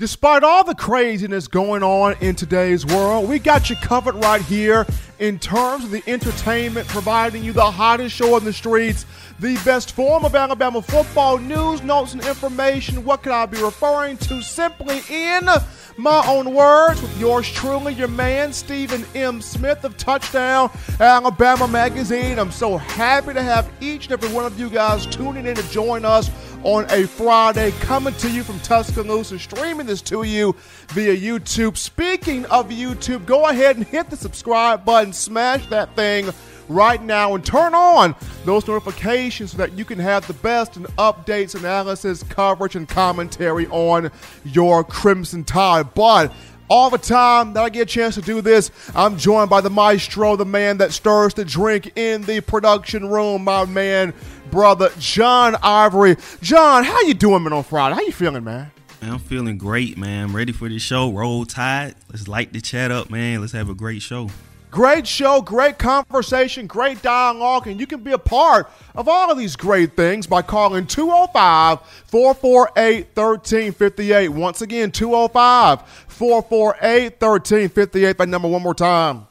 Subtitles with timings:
[0.00, 4.86] Despite all the craziness going on in today's world, we got you covered right here
[5.18, 9.06] in terms of the entertainment, providing you the hottest show on the streets,
[9.40, 13.04] the best form of Alabama football news, notes, and information.
[13.04, 14.40] What could I be referring to?
[14.40, 15.48] Simply in
[15.96, 19.42] my own words, with yours truly, your man, Stephen M.
[19.42, 22.38] Smith of Touchdown Alabama Magazine.
[22.38, 25.70] I'm so happy to have each and every one of you guys tuning in to
[25.70, 26.30] join us
[26.64, 30.54] on a Friday, coming to you from Tuscaloosa, streaming this to you
[30.88, 31.76] via YouTube.
[31.76, 36.30] Speaking of YouTube, go ahead and hit the subscribe button, smash that thing
[36.68, 40.86] right now, and turn on those notifications so that you can have the best and
[40.96, 44.10] updates, analysis, coverage, and commentary on
[44.44, 45.94] your Crimson Tide.
[45.94, 46.32] But
[46.70, 49.70] all the time that I get a chance to do this, I'm joined by the
[49.70, 54.12] maestro, the man that stirs the drink in the production room, my man,
[54.50, 56.16] brother John Ivory.
[56.40, 57.94] John, how you doing, man, on Friday?
[57.94, 58.70] How you feeling, man?
[59.00, 60.24] Man, I'm feeling great, man.
[60.24, 61.12] I'm ready for the show.
[61.12, 61.94] Roll Tide.
[62.10, 63.40] Let's light the chat up, man.
[63.40, 64.28] Let's have a great show.
[64.70, 69.38] Great show, great conversation, great dialogue, and you can be a part of all of
[69.38, 74.28] these great things by calling 205 448 1358.
[74.28, 78.18] Once again, 205 448 1358.
[78.18, 79.26] That number one more time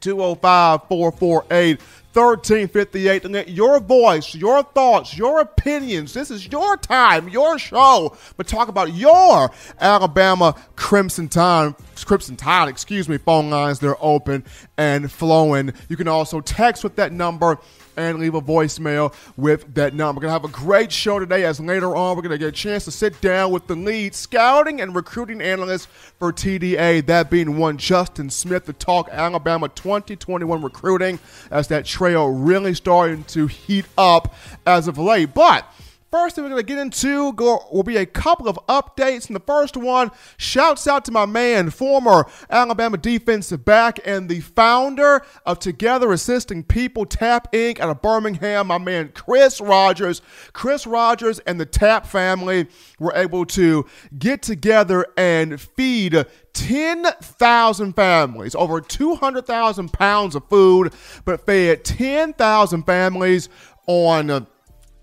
[0.00, 1.80] 205 448
[2.16, 8.16] 1358 and let your voice, your thoughts, your opinions, this is your time, your show,
[8.38, 11.74] but talk about your Alabama Crimson Tide,
[12.06, 14.44] Crimson Tide, excuse me, phone lines, they're open
[14.78, 15.74] and flowing.
[15.90, 17.58] You can also text with that number
[17.96, 20.18] and leave a voicemail with that number.
[20.18, 22.48] We're going to have a great show today as later on we're going to get
[22.48, 27.30] a chance to sit down with the lead scouting and recruiting analyst for TDA, that
[27.30, 31.18] being one Justin Smith to talk Alabama 2021 recruiting
[31.50, 34.34] as that trail really starting to heat up
[34.66, 35.34] as of late.
[35.34, 35.70] But
[36.10, 39.26] First thing we're going to get into go, will be a couple of updates.
[39.26, 44.40] And the first one, shouts out to my man, former Alabama defensive back and the
[44.40, 47.80] founder of Together Assisting People Tap Inc.
[47.80, 50.22] out of Birmingham, my man Chris Rogers.
[50.52, 52.68] Chris Rogers and the Tap family
[53.00, 53.84] were able to
[54.16, 63.48] get together and feed 10,000 families, over 200,000 pounds of food, but fed 10,000 families
[63.88, 64.46] on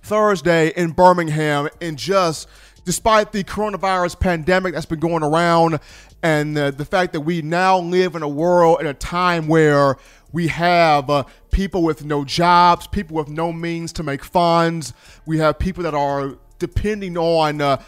[0.03, 2.47] Thursday in Birmingham, and just
[2.86, 5.80] despite the coronavirus pandemic that's been going around,
[6.22, 9.97] and uh, the fact that we now live in a world in a time where
[10.31, 14.94] we have uh, people with no jobs, people with no means to make funds.
[15.25, 17.81] We have people that are depending on uh,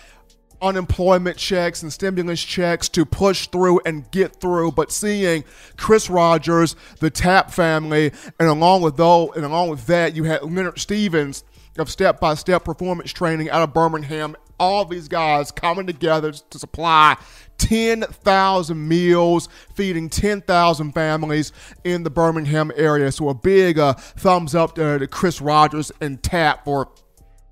[0.61, 4.71] unemployment checks and stimulus checks to push through and get through.
[4.71, 5.43] But seeing
[5.77, 10.43] Chris Rogers, the Tap family, and along with though, and along with that, you had
[10.43, 11.43] Leonard Stevens
[11.77, 14.35] of step by step performance training out of Birmingham.
[14.57, 17.17] All these guys coming together to supply
[17.57, 21.51] 10,000 meals, feeding 10,000 families
[21.83, 23.11] in the Birmingham area.
[23.11, 26.89] So, a big uh, thumbs up to, to Chris Rogers and TAP for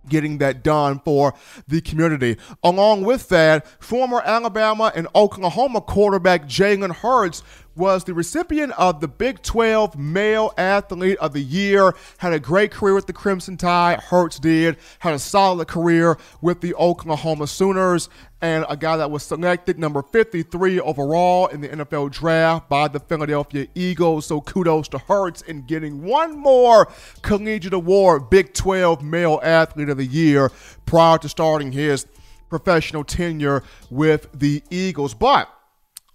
[0.07, 1.33] getting that done for
[1.67, 2.37] the community.
[2.63, 7.43] Along with that, former Alabama and Oklahoma quarterback Jalen Hurts
[7.75, 11.93] was the recipient of the Big 12 Male Athlete of the Year.
[12.17, 13.99] Had a great career with the Crimson Tide.
[13.99, 14.77] Hurts did.
[14.99, 18.09] Had a solid career with the Oklahoma Sooners.
[18.41, 22.99] And a guy that was selected number 53 overall in the NFL draft by the
[22.99, 24.25] Philadelphia Eagles.
[24.25, 26.91] So kudos to Hurts in getting one more
[27.21, 30.51] collegiate award, Big 12 Male Athlete of the Year,
[30.85, 32.05] prior to starting his
[32.49, 35.13] professional tenure with the Eagles.
[35.13, 35.49] But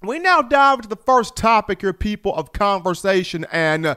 [0.03, 3.47] we now dive into the first topic here, people, of conversation.
[3.51, 3.95] And uh,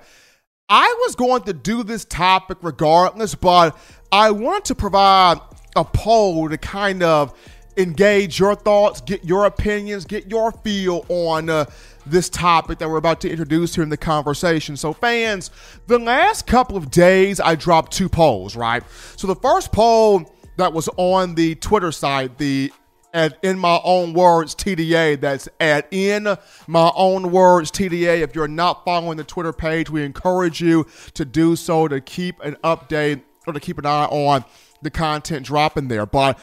[0.68, 3.78] I was going to do this topic regardless, but
[4.12, 5.40] I want to provide
[5.76, 7.38] a poll to kind of
[7.78, 11.66] engage your thoughts, get your opinions, get your feel on uh,
[12.06, 14.76] this topic that we're about to introduce here in the conversation.
[14.76, 15.52] So, fans,
[15.88, 18.84] the last couple of days I dropped two polls, right?
[19.16, 22.72] So, the first poll that was on the Twitter site, the
[23.14, 25.20] at in my own words TDA.
[25.20, 26.36] That's at in
[26.68, 28.22] my own words TDA.
[28.22, 32.40] If you're not following the Twitter page, we encourage you to do so to keep
[32.42, 34.46] an update or to keep an eye on
[34.82, 36.06] the content dropping there.
[36.06, 36.40] But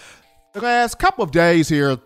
[0.53, 1.99] the last couple of days here,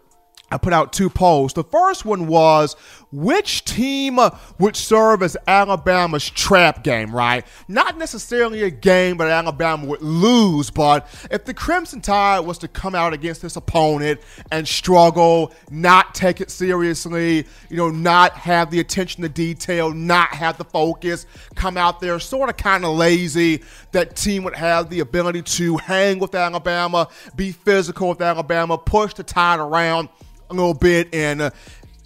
[0.52, 1.54] I put out two polls.
[1.54, 2.76] The first one was
[3.10, 4.18] which team
[4.58, 7.46] would serve as Alabama's trap game, right?
[7.68, 12.68] Not necessarily a game that Alabama would lose, but if the Crimson Tide was to
[12.68, 14.20] come out against this opponent
[14.50, 20.34] and struggle, not take it seriously, you know, not have the attention to detail, not
[20.34, 23.62] have the focus, come out there sort of kind of lazy,
[23.92, 29.14] that team would have the ability to hang with Alabama, be physical with Alabama, push
[29.14, 30.08] the tide around
[30.52, 31.50] a little bit and uh,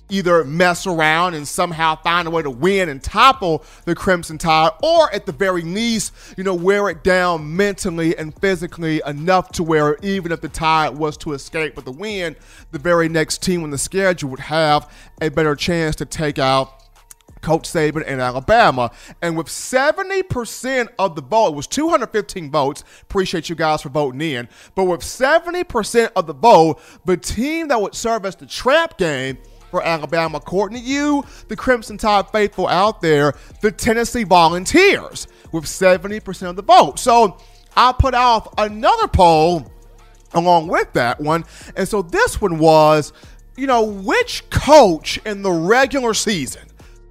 [0.08, 4.70] either mess around and somehow find a way to win and topple the Crimson Tide,
[4.82, 9.62] or at the very least, you know, wear it down mentally and physically enough to
[9.62, 12.36] where even if the Tide was to escape with the win,
[12.70, 14.90] the very next team on the schedule would have
[15.20, 16.85] a better chance to take out
[17.40, 18.90] Coach Saban in Alabama.
[19.22, 22.84] And with 70% of the vote, it was 215 votes.
[23.02, 24.48] Appreciate you guys for voting in.
[24.74, 29.38] But with 70% of the vote, the team that would serve as the trap game
[29.70, 35.64] for Alabama, according to you, the Crimson Tide faithful out there, the Tennessee Volunteers, with
[35.64, 36.98] 70% of the vote.
[36.98, 37.38] So
[37.76, 39.70] I put off another poll
[40.34, 41.44] along with that one.
[41.76, 43.12] And so this one was,
[43.56, 46.62] you know, which coach in the regular season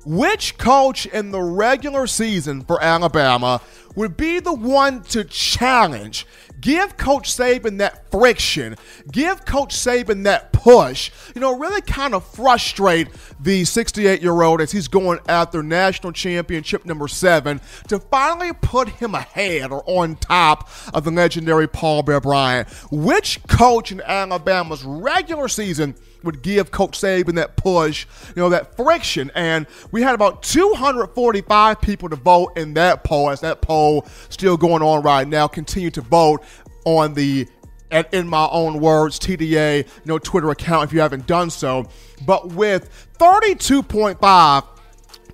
[0.05, 3.61] which coach in the regular season for Alabama
[3.95, 6.25] would be the one to challenge?
[6.61, 8.75] Give Coach Saban that friction.
[9.11, 11.11] Give Coach Saban that push.
[11.35, 13.07] You know, really kind of frustrate
[13.39, 18.89] the 68 year old as he's going after national championship number seven to finally put
[18.89, 22.67] him ahead or on top of the legendary Paul Bear Bryant.
[22.91, 25.95] Which coach in Alabama's regular season?
[26.23, 29.31] Would give Coach Saban that push, you know, that friction.
[29.35, 34.57] And we had about 245 people to vote in that poll, as that poll still
[34.57, 35.47] going on right now.
[35.47, 36.43] Continue to vote
[36.85, 37.47] on the
[37.91, 41.87] and in my own words, TDA, you know, Twitter account if you haven't done so.
[42.25, 42.89] But with
[43.19, 44.74] 32.5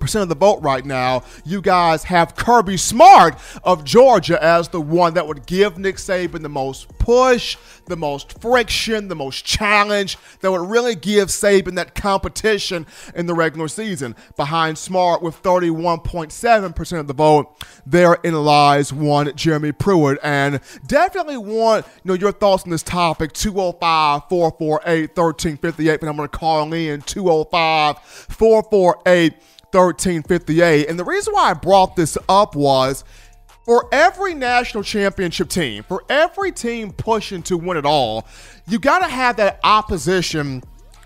[0.02, 4.80] percent of the vote right now, you guys have Kirby Smart of Georgia as the
[4.80, 7.56] one that would give Nick Saban the most push,
[7.86, 12.84] the most friction, the most challenge, that would really give Saban that competition
[13.14, 14.16] in the regular season.
[14.36, 17.54] Behind Smart with 31.7% of the vote,
[17.86, 20.18] therein lies one Jeremy Pruitt.
[20.22, 26.00] And definitely want you know your thoughts on this topic 205 448 1358.
[26.00, 29.34] But I'm going to call in 205 448
[29.72, 30.88] 1358.
[30.88, 33.04] And the reason why I brought this up was
[33.64, 38.26] for every national championship team, for every team pushing to win it all,
[38.66, 40.62] you got to have that opposition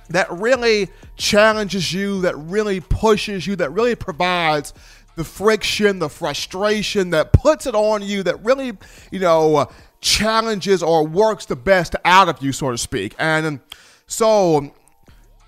[0.08, 4.72] that really challenges you, that really pushes you, that really provides
[5.16, 8.72] the friction, the frustration, that puts it on you, that really,
[9.10, 9.68] you know,
[10.00, 13.14] challenges or works the best out of you, so to speak.
[13.18, 13.60] And
[14.06, 14.72] so,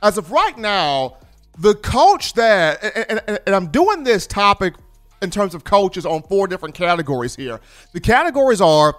[0.03, 1.19] as of right now,
[1.59, 4.75] the coach that, and, and, and, I'm doing this topic
[5.21, 7.61] in terms of coaches on four different categories here.
[7.93, 8.95] The categories are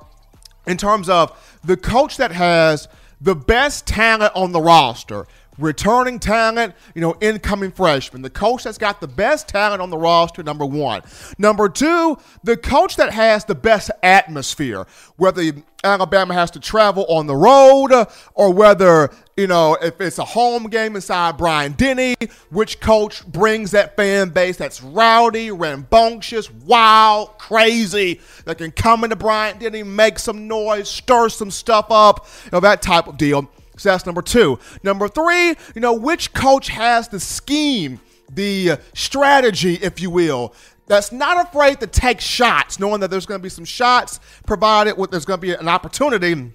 [0.68, 2.88] in terms of the coach that has
[3.22, 5.26] the best talent on the roster,
[5.60, 8.22] returning talent, you know, incoming freshman.
[8.22, 11.02] The coach that's got the best talent on the roster, number one.
[11.38, 14.86] Number two, the coach that has the best atmosphere,
[15.18, 15.52] whether
[15.84, 20.64] Alabama has to travel on the road or whether, you know, if it's a home
[20.66, 22.16] game inside Bryant Denny,
[22.50, 29.16] which coach brings that fan base that's rowdy, rambunctious, wild, crazy, that can come into
[29.16, 33.50] Bryant Denny, make some noise, stir some stuff up, you know, that type of deal.
[33.80, 34.60] So that's number two.
[34.84, 38.00] Number three, you know, which coach has the scheme,
[38.32, 40.54] the strategy, if you will,
[40.88, 44.98] that's not afraid to take shots, knowing that there's going to be some shots provided,
[44.98, 46.52] with, there's going to be an opportunity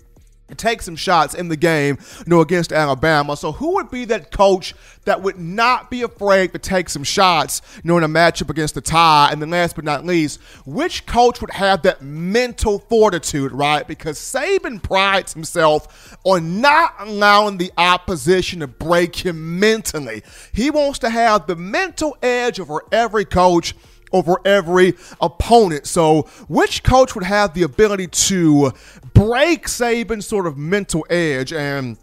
[0.57, 3.37] take some shots in the game, you know, against Alabama.
[3.37, 4.75] So who would be that coach
[5.05, 8.75] that would not be afraid to take some shots, you know, in a matchup against
[8.75, 9.31] the tie?
[9.33, 13.87] And then last but not least, which coach would have that mental fortitude, right?
[13.89, 20.23] Because Saban prides himself on not allowing the opposition to break him mentally.
[20.53, 23.75] He wants to have the mental edge over every coach
[24.15, 25.87] over every opponent.
[25.87, 28.73] So, which coach would have the ability to
[29.13, 31.99] break Saban's sort of mental edge and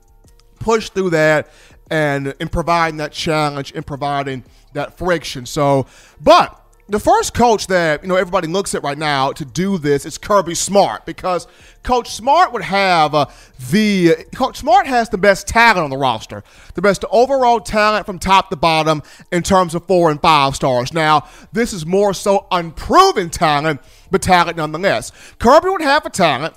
[0.60, 1.50] push through that
[1.90, 5.46] and in providing that challenge and providing that friction?
[5.48, 5.88] So,
[6.20, 6.61] but
[6.92, 10.18] the first coach that you know everybody looks at right now to do this is
[10.18, 11.48] Kirby Smart because
[11.84, 13.28] Coach Smart would have uh,
[13.70, 16.44] the Coach Smart has the best talent on the roster,
[16.74, 20.92] the best overall talent from top to bottom in terms of four and five stars.
[20.92, 23.80] Now this is more so unproven talent,
[24.12, 25.14] but talent nonetheless.
[25.40, 26.56] Kirby would have a talent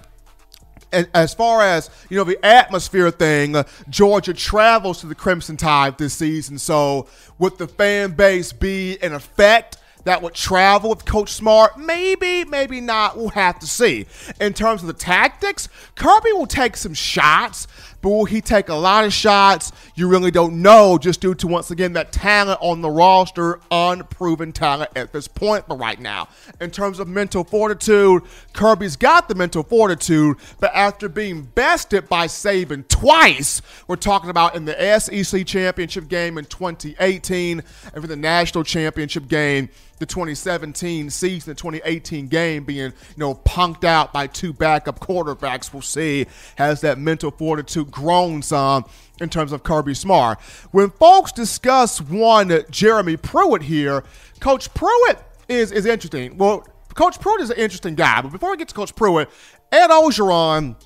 [0.93, 5.97] as far as you know the atmosphere thing, uh, Georgia travels to the Crimson Tide
[5.97, 6.59] this season.
[6.59, 7.07] So
[7.39, 11.79] would the fan base be in effect that would travel with Coach Smart?
[11.79, 13.17] Maybe, maybe not.
[13.17, 14.07] We'll have to see.
[14.41, 17.67] In terms of the tactics, Kirby will take some shots
[18.05, 19.73] but will he take a lot of shots?
[19.95, 24.53] You really don't know, just due to once again that talent on the roster, unproven
[24.53, 25.65] talent at this point.
[25.67, 26.29] But right now,
[26.61, 32.27] in terms of mental fortitude, Kirby's got the mental fortitude, but after being bested by
[32.27, 37.63] Saban twice, we're talking about in the SEC championship game in 2018
[37.95, 43.35] and for the national championship game the 2017 season, the 2018 game being, you know,
[43.35, 45.73] punked out by two backup quarterbacks.
[45.73, 48.85] We'll see has that mental fortitude grown some
[49.21, 50.41] in terms of Kirby Smart.
[50.71, 54.05] When folks discuss one Jeremy Pruitt here,
[54.41, 56.37] Coach Pruitt is is interesting.
[56.37, 59.29] Well, Coach Pruitt is an interesting guy, but before we get to Coach Pruitt,
[59.73, 60.77] Ed Orgeron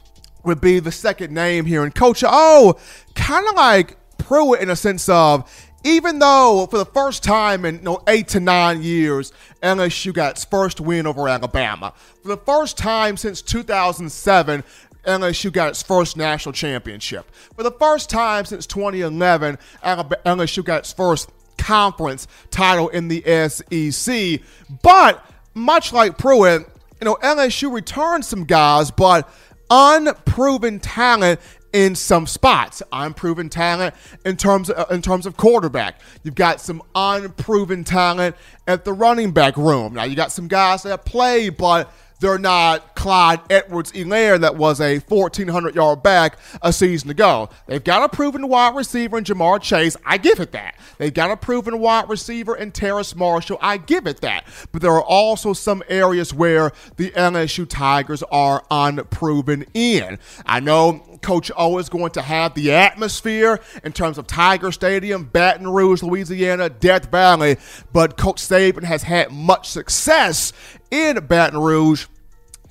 [0.45, 2.81] would be the second name here, and Coach oh, O,
[3.15, 7.77] kind of like Pruitt in a sense of even though for the first time in
[7.77, 9.33] you know, eight to nine years,
[9.63, 11.93] LSU got its first win over Alabama.
[12.23, 14.65] For the first time since 2007,
[15.05, 17.31] LSU got its first national championship.
[17.57, 24.41] For the first time since 2011, LSU got its first conference title in the SEC.
[24.83, 26.69] But much like Pruitt,
[27.01, 29.29] you know, LSU returned some guys, but
[29.71, 31.41] unproven talent
[31.79, 32.83] in some spots.
[32.91, 33.95] Unproven talent
[34.25, 36.01] in terms of, in terms of quarterback.
[36.25, 38.35] You've got some unproven talent
[38.67, 39.95] at the running back room.
[39.95, 44.81] Now you got some guys that play, but they're not Clyde Edwards Helaire that was
[44.81, 47.49] a 1,400 yard back a season ago.
[47.67, 49.97] They've got a proven wide receiver in Ja'Marr Chase.
[50.05, 50.77] I give it that.
[50.99, 53.59] They've got a proven wide receiver in Terrace Marshall.
[53.61, 54.47] I give it that.
[54.73, 60.19] But there are also some areas where the LSU Tigers are unproven in.
[60.45, 65.25] I know Coach O is going to have the atmosphere in terms of Tiger Stadium,
[65.25, 67.57] Baton Rouge, Louisiana, Death Valley,
[67.93, 70.53] but Coach Saban has had much success
[70.91, 72.07] in Baton Rouge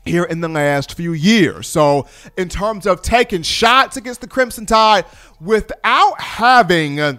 [0.05, 1.67] here in the last few years.
[1.67, 5.05] So, in terms of taking shots against the Crimson Tide
[5.39, 7.17] without having uh,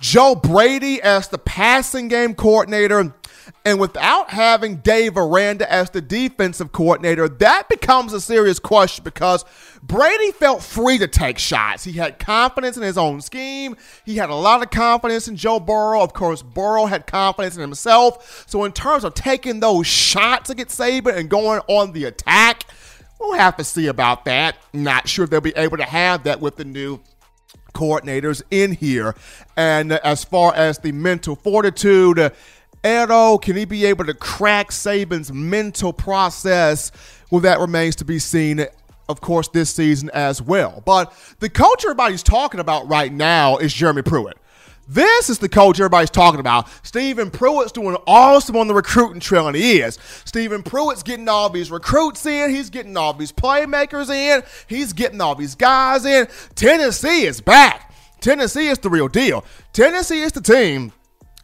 [0.00, 3.14] Joe Brady as the passing game coordinator,
[3.64, 9.44] and without having Dave Aranda as the defensive coordinator, that becomes a serious question because
[9.82, 11.84] Brady felt free to take shots.
[11.84, 13.76] He had confidence in his own scheme.
[14.04, 16.02] He had a lot of confidence in Joe Burrow.
[16.02, 18.44] Of course, Burrow had confidence in himself.
[18.48, 22.64] So, in terms of taking those shots against Saban and going on the attack,
[23.18, 24.56] we'll have to see about that.
[24.72, 27.00] Not sure they'll be able to have that with the new
[27.72, 29.14] coordinators in here.
[29.56, 32.32] And as far as the mental fortitude,
[32.84, 36.92] Edo, can he be able to crack Saban's mental process?
[37.30, 38.66] Well, that remains to be seen,
[39.10, 40.82] of course, this season as well.
[40.84, 44.36] But the coach everybody's talking about right now is Jeremy Pruitt.
[44.88, 46.68] This is the coach everybody's talking about.
[46.84, 49.98] Stephen Pruitt's doing awesome on the recruiting trail, and he is.
[50.24, 52.50] Stephen Pruitt's getting all these recruits in.
[52.50, 54.42] He's getting all these playmakers in.
[54.66, 56.26] He's getting all these guys in.
[56.56, 57.94] Tennessee is back.
[58.20, 59.44] Tennessee is the real deal.
[59.72, 60.92] Tennessee is the team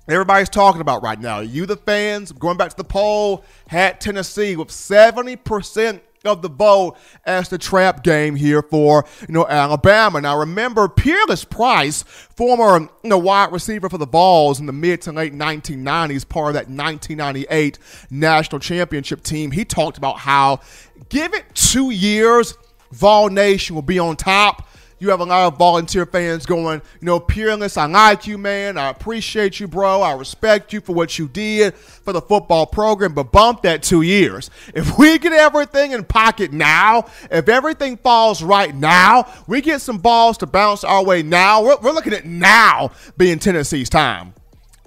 [0.08, 1.40] everybody's talking about right now.
[1.40, 6.96] You, the fans, going back to the poll, had Tennessee with 70% of the vote
[7.24, 10.20] as the trap game here for you know Alabama.
[10.20, 15.02] Now remember, Peerless Price, former you know wide receiver for the Vols in the mid
[15.02, 17.78] to late 1990s, part of that 1998
[18.10, 19.50] national championship team.
[19.50, 20.60] He talked about how
[21.08, 22.56] give it two years,
[22.92, 24.65] Vol Nation will be on top.
[24.98, 28.78] You have a lot of volunteer fans going, you know, Peerless, I like you, man.
[28.78, 30.00] I appreciate you, bro.
[30.00, 34.00] I respect you for what you did for the football program, but bump that two
[34.00, 34.50] years.
[34.74, 39.98] If we get everything in pocket now, if everything falls right now, we get some
[39.98, 41.62] balls to bounce our way now.
[41.62, 44.32] We're, we're looking at now being Tennessee's time.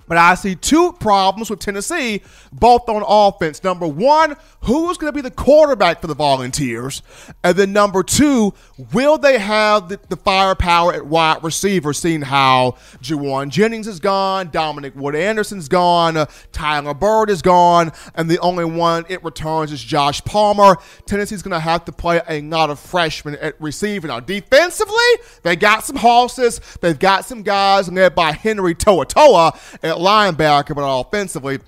[0.09, 3.63] But I see two problems with Tennessee, both on offense.
[3.63, 7.01] Number one, who's going to be the quarterback for the Volunteers?
[7.43, 8.53] And then number two,
[8.93, 14.49] will they have the, the firepower at wide receiver, seeing how Jauan Jennings is gone,
[14.51, 19.71] Dominic Wood Anderson's gone, uh, Tyler Byrd is gone, and the only one it returns
[19.71, 20.77] is Josh Palmer.
[21.05, 24.07] Tennessee's going to have to play a lot of freshmen at receiver.
[24.07, 24.95] Now, defensively,
[25.43, 26.59] they got some horses.
[26.81, 29.53] They've got some guys led by Henry To'oTo'o
[29.83, 31.59] at linebacker, but offensively,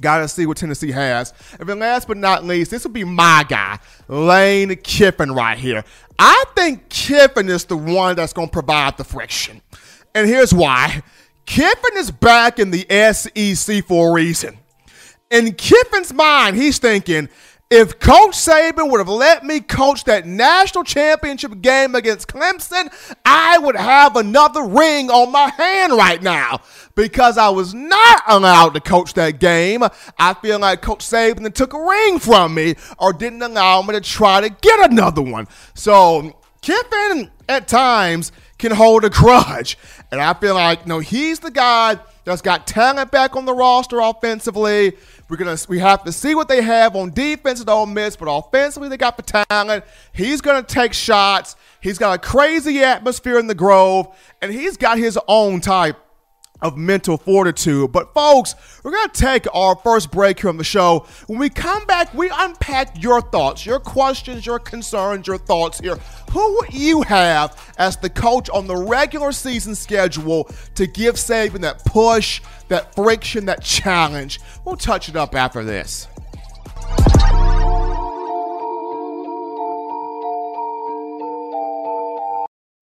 [0.00, 1.32] Got to see what Tennessee has.
[1.58, 3.78] And then last but not least, this will be my guy,
[4.08, 5.84] Lane Kiffin, right here.
[6.18, 9.60] I think Kiffin is the one that's going to provide the friction.
[10.14, 11.02] And here's why
[11.46, 14.58] Kiffin is back in the SEC for a reason.
[15.30, 17.28] In Kiffin's mind, he's thinking,
[17.70, 22.88] if Coach Saban would have let me coach that national championship game against Clemson,
[23.26, 26.60] I would have another ring on my hand right now.
[26.94, 29.84] Because I was not allowed to coach that game,
[30.18, 34.00] I feel like Coach Saban took a ring from me or didn't allow me to
[34.00, 35.46] try to get another one.
[35.74, 39.78] So Kiffin at times can hold a grudge.
[40.10, 44.00] And I feel like, no, he's the guy that's got talent back on the roster
[44.00, 44.96] offensively.
[45.28, 48.26] We're gonna we have to see what they have on defense at Ole Miss, but
[48.26, 49.84] offensively they got the talent.
[50.12, 51.56] He's gonna take shots.
[51.80, 54.08] He's got a crazy atmosphere in the Grove,
[54.42, 55.96] and he's got his own type
[56.60, 57.92] of mental fortitude.
[57.92, 61.06] But folks, we're going to take our first break here on the show.
[61.26, 65.96] When we come back, we unpack your thoughts, your questions, your concerns, your thoughts here.
[66.32, 71.60] Who would you have as the coach on the regular season schedule to give Saban
[71.60, 74.40] that push, that friction, that challenge?
[74.64, 76.08] We'll touch it up after this.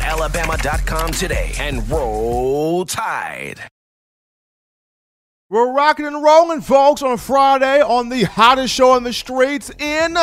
[0.00, 3.60] alabama.com today and roll tide.
[5.50, 10.16] We're rocking and rolling, folks, on Friday on the hottest show in the streets in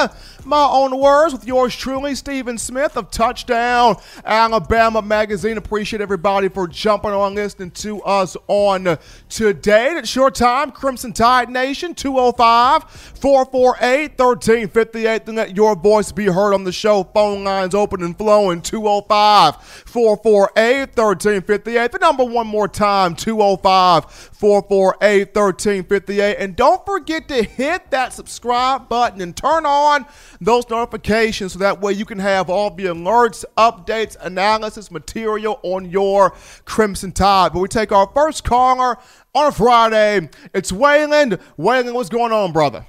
[0.45, 5.57] my own words with yours truly, Stephen Smith of Touchdown Alabama Magazine.
[5.57, 8.97] Appreciate everybody for jumping on, listening to us on
[9.29, 9.93] today.
[9.93, 15.25] It's your time, Crimson Tide Nation, 205 448 1358.
[15.25, 17.03] To let your voice be heard on the show.
[17.03, 19.55] Phone lines open and flowing, 205
[19.85, 21.91] 448 1358.
[21.91, 26.37] The number one more time, 205 448 1358.
[26.37, 30.05] And don't forget to hit that subscribe button and turn on
[30.41, 35.89] those notifications so that way you can have all the alerts, updates, analysis material on
[35.89, 36.33] your
[36.65, 37.53] Crimson Tide.
[37.53, 38.97] But we take our first caller
[39.33, 40.29] on a Friday.
[40.53, 41.37] It's Wayland.
[41.55, 42.85] Wayland, what's going on, brother?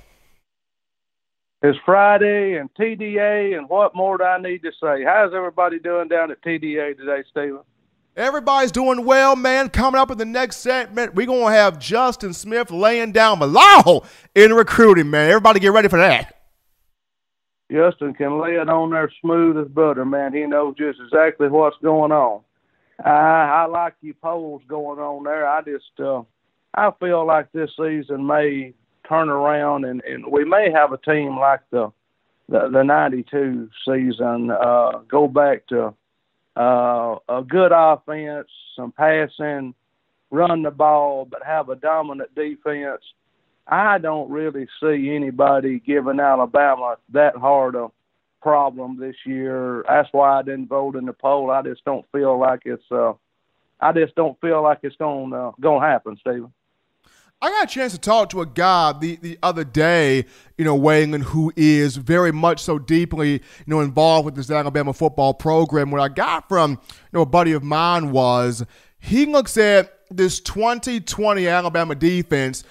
[1.64, 5.04] It's Friday and TDA, and what more do I need to say?
[5.04, 7.60] How's everybody doing down at TDA today, Stephen?
[8.16, 9.68] Everybody's doing well, man.
[9.68, 14.00] Coming up in the next segment, we're going to have Justin Smith laying down law
[14.34, 15.30] in recruiting, man.
[15.30, 16.41] Everybody get ready for that.
[17.72, 20.34] Justin can lay it on there smooth as butter, man.
[20.34, 22.42] He knows just exactly what's going on.
[23.02, 25.48] I, I like you polls going on there.
[25.48, 26.22] I just, uh,
[26.74, 28.74] I feel like this season may
[29.08, 31.90] turn around, and, and we may have a team like the
[32.48, 34.50] the, the '92 season.
[34.50, 35.94] Uh, go back to
[36.56, 39.74] uh, a good offense, some passing,
[40.30, 43.02] run the ball, but have a dominant defense
[43.66, 47.88] I don't really see anybody giving Alabama that hard a
[48.42, 49.84] problem this year.
[49.88, 51.50] That's why I didn't vote in the poll.
[51.50, 53.12] I just don't feel like it's uh
[53.80, 56.52] I just don't feel like it's going uh, to happen, Stephen.
[57.42, 60.76] I got a chance to talk to a guy the, the other day, you know,
[60.76, 65.90] Wayland, who is very much so deeply, you know, involved with this Alabama football program.
[65.90, 66.78] What I got from, you
[67.12, 68.64] know, a buddy of mine was
[69.00, 72.62] he looks at this 2020 Alabama defense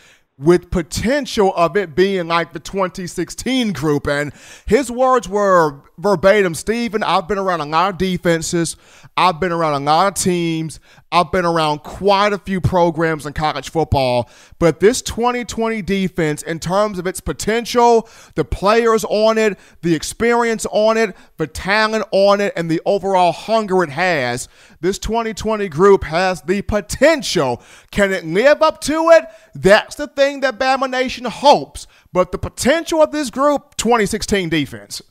[0.41, 4.07] with potential of it being like the 2016 group.
[4.07, 4.33] And
[4.65, 8.75] his words were verbatim Stephen, I've been around a lot of defenses,
[9.15, 10.79] I've been around a lot of teams,
[11.11, 16.59] I've been around quite a few programs in college football, but this 2020 defense, in
[16.59, 22.39] terms of its potential, the players on it, the experience on it, the talent on
[22.39, 24.47] it, and the overall hunger it has,
[24.79, 27.61] this 2020 group has the potential.
[27.91, 29.25] Can it live up to it?
[29.53, 31.87] That's the thing that Bama Nation hopes.
[32.13, 35.01] But the potential of this group, 2016 defense.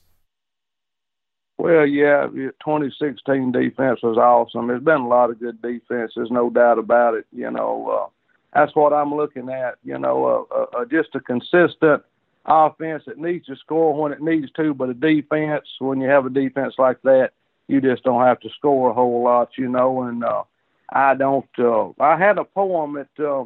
[1.61, 4.69] Well, yeah, 2016 defense was awesome.
[4.69, 7.27] There's been a lot of good defenses, no doubt about it.
[7.33, 8.09] You know, uh,
[8.55, 9.75] that's what I'm looking at.
[9.85, 12.03] You know, uh, uh, uh, just a consistent
[12.47, 16.25] offense that needs to score when it needs to, but a defense when you have
[16.25, 17.33] a defense like that,
[17.69, 19.51] you just don't have to score a whole lot.
[19.59, 20.45] You know, and uh,
[20.89, 21.45] I don't.
[21.59, 23.23] Uh, I had a poem that.
[23.23, 23.45] Uh,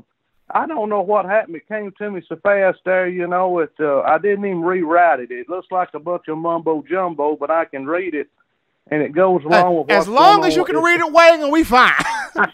[0.50, 1.56] I don't know what happened.
[1.56, 3.60] It came to me so fast there, you know.
[3.60, 5.30] It uh, I didn't even rewrite it.
[5.30, 8.28] It looks like a bunch of mumbo jumbo, but I can read it,
[8.90, 11.64] and it goes along with as long as you can read it, Wayne, and we
[11.64, 11.92] fine.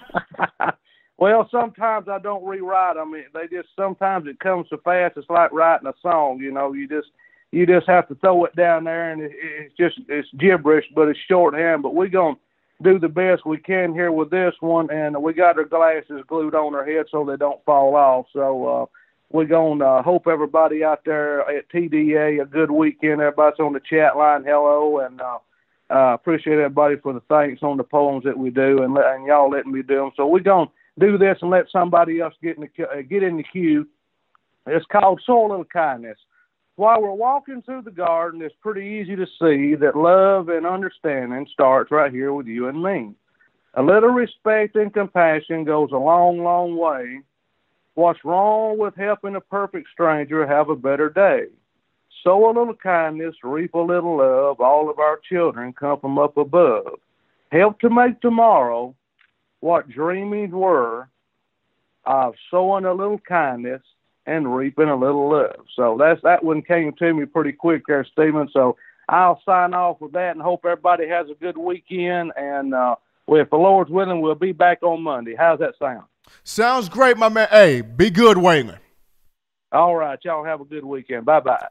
[1.18, 3.12] well, sometimes I don't rewrite them.
[3.12, 5.16] They just sometimes it comes so fast.
[5.16, 6.38] It's like writing a song.
[6.38, 7.08] You know, you just
[7.50, 11.08] you just have to throw it down there, and it, it's just it's gibberish, but
[11.08, 11.82] it's shorthand.
[11.82, 12.36] But we're gonna
[12.82, 16.54] do the best we can here with this one, and we got our glasses glued
[16.54, 18.26] on our head so they don't fall off.
[18.32, 18.86] So uh,
[19.30, 23.20] we're gonna uh, hope everybody out there at TDA a good weekend.
[23.20, 25.38] Everybody's on the chat line, hello, and uh,
[25.90, 29.50] uh, appreciate everybody for the thanks on the poems that we do, and, and y'all
[29.50, 30.10] letting me do them.
[30.16, 33.36] So we're gonna do this and let somebody else get in the uh, get in
[33.36, 33.86] the queue.
[34.66, 36.18] It's called Soil of Kindness.
[36.80, 41.46] While we're walking through the garden, it's pretty easy to see that love and understanding
[41.52, 43.12] starts right here with you and me.
[43.74, 47.20] A little respect and compassion goes a long, long way.
[47.96, 51.48] What's wrong with helping a perfect stranger have a better day?
[52.24, 54.58] Sow a little kindness, reap a little love.
[54.62, 56.98] All of our children come from up above.
[57.52, 58.94] Help to make tomorrow
[59.60, 61.10] what dreamings were
[62.06, 63.82] of sowing a little kindness
[64.30, 65.66] and reaping a little love.
[65.74, 68.48] So that's that one came to me pretty quick there, Stephen.
[68.52, 68.76] So
[69.08, 72.32] I'll sign off with that and hope everybody has a good weekend.
[72.36, 72.94] And uh,
[73.28, 75.34] if the Lord's willing, we'll be back on Monday.
[75.36, 76.04] How's that sound?
[76.44, 77.48] Sounds great, my man.
[77.50, 78.78] Hey, be good, Waylon.
[79.72, 81.24] All right, y'all have a good weekend.
[81.24, 81.68] Bye bye.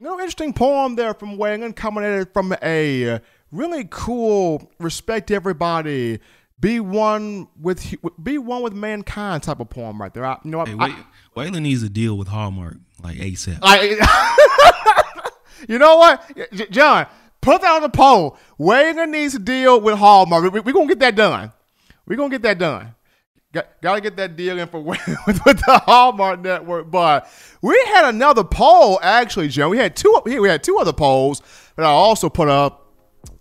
[0.00, 3.20] No interesting poem there from Waylon, coming at it from a
[3.52, 6.18] really cool, respect everybody,
[6.58, 10.24] be one with be one with mankind type of poem right there.
[10.24, 11.04] I, you know, hey, I,
[11.36, 13.58] Waylon needs to deal with Hallmark like ASAP.
[13.62, 15.30] I,
[15.68, 17.06] you know what, John?
[17.40, 18.38] Put that on the poll.
[18.58, 20.44] Waylon needs to deal with Hallmark.
[20.44, 21.52] We're we, we gonna get that done.
[22.06, 22.94] We're gonna get that done.
[23.54, 26.90] Got, got to get that deal in for with, with the Hallmark Network.
[26.90, 27.30] But
[27.62, 29.70] we had another poll actually, John.
[29.70, 30.20] We had two.
[30.24, 31.40] We had two other polls
[31.76, 32.92] that I also put up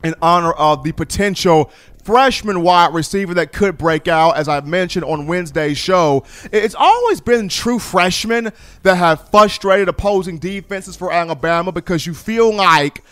[0.04, 1.72] in honor of the potential
[2.04, 6.26] freshman wide receiver that could break out, as I mentioned on Wednesday's show.
[6.52, 8.52] It's always been true freshmen
[8.84, 13.04] that have frustrated opposing defenses for Alabama because you feel like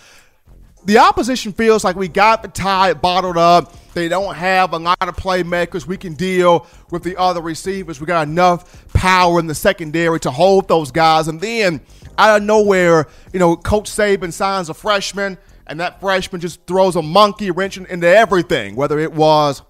[0.84, 3.74] the opposition feels like we got the tide bottled up.
[3.94, 5.86] They don't have a lot of playmakers.
[5.86, 8.00] We can deal with the other receivers.
[8.00, 11.28] We got enough power in the secondary to hold those guys.
[11.28, 11.82] And then
[12.18, 16.96] out of nowhere, you know, Coach Saban signs a freshman, and that freshman just throws
[16.96, 19.62] a monkey wrench into everything, whether it was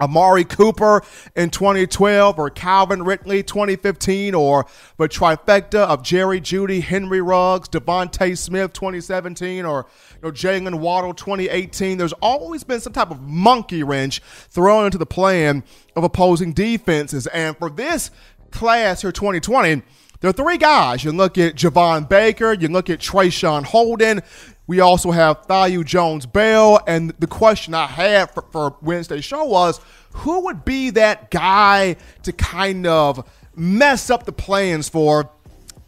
[0.00, 1.02] Amari Cooper
[1.36, 4.66] in 2012 or Calvin Ridley 2015 or
[4.98, 11.14] the trifecta of Jerry Jeudy, Henry Ruggs, DeVonta Smith 2017 or you know, Jaylen Waddle
[11.14, 11.96] 2018.
[11.96, 15.62] There's always been some type of monkey wrench thrown into the plan
[15.94, 17.28] of opposing defenses.
[17.28, 18.10] And for this
[18.50, 19.82] class here 2020,
[20.20, 21.04] there are three guys.
[21.04, 24.22] You look at Javon Baker, you look at Traeshon Holden,
[24.66, 26.80] we also have Thaiu Jones Bell.
[26.86, 29.80] And the question I had for, for Wednesday's show was
[30.12, 35.30] who would be that guy to kind of mess up the plans for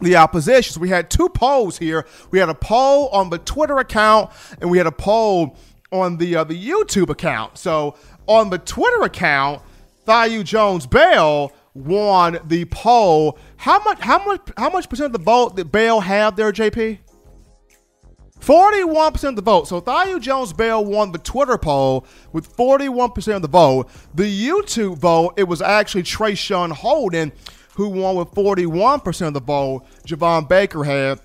[0.00, 0.74] the opposition.
[0.74, 2.06] So we had two polls here.
[2.30, 5.56] We had a poll on the Twitter account and we had a poll
[5.92, 7.58] on the uh, the YouTube account.
[7.58, 9.62] So on the Twitter account,
[10.06, 13.38] Thaiu Jones Bell won the poll.
[13.56, 16.98] How much how much how much percent of the vote did Bell have there, JP?
[18.46, 19.66] 41% of the vote.
[19.66, 23.88] So Thaiu Jones Bell won the Twitter poll with 41% of the vote.
[24.14, 27.32] The YouTube vote, it was actually Traeshon Holden
[27.74, 29.84] who won with 41% of the vote.
[30.06, 31.20] Javon Baker had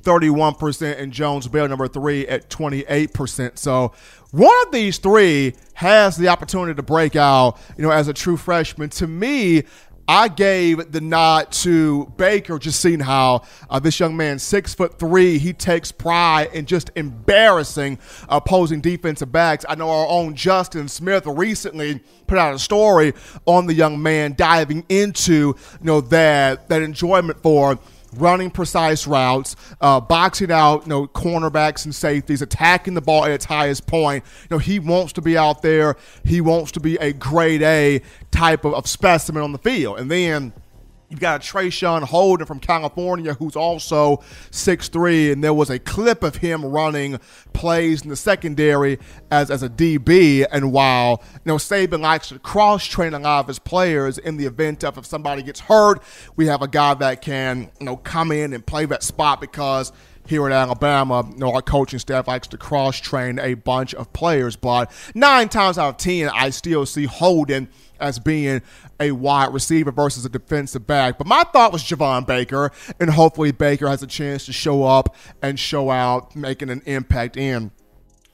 [0.00, 3.56] 31% and Jones Bell number three at 28%.
[3.56, 3.92] So
[4.32, 8.36] one of these three has the opportunity to break out, you know, as a true
[8.36, 8.90] freshman.
[8.90, 9.62] To me,
[10.10, 14.98] I gave the nod to Baker, just seeing how uh, this young man, six foot
[14.98, 17.98] three, he takes pride in just embarrassing
[18.30, 19.66] opposing defensive backs.
[19.68, 23.12] I know our own Justin Smith recently put out a story
[23.44, 27.78] on the young man diving into you know that that enjoyment for
[28.16, 33.30] running precise routes, uh, boxing out, you know, cornerbacks and safeties, attacking the ball at
[33.30, 34.24] its highest point.
[34.42, 35.96] You know, he wants to be out there.
[36.24, 39.98] He wants to be a grade A type of, of specimen on the field.
[39.98, 40.52] And then–
[41.10, 44.18] You've got Traeshon Holden from California, who's also
[44.50, 47.18] 6'3, and there was a clip of him running
[47.54, 48.98] plays in the secondary
[49.30, 50.46] as, as a DB.
[50.52, 54.36] And while you know Saban likes to cross train a lot of his players in
[54.36, 56.02] the event of if somebody gets hurt,
[56.36, 59.92] we have a guy that can you know come in and play that spot because
[60.28, 64.12] here at Alabama, you know, our coaching staff likes to cross train a bunch of
[64.12, 64.56] players.
[64.56, 67.68] But nine times out of ten, I still see Holden
[68.00, 68.62] as being
[69.00, 71.18] a wide receiver versus a defensive back.
[71.18, 75.16] But my thought was Javon Baker, and hopefully Baker has a chance to show up
[75.42, 77.70] and show out, making an impact in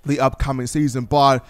[0.04, 1.04] the upcoming season.
[1.04, 1.46] But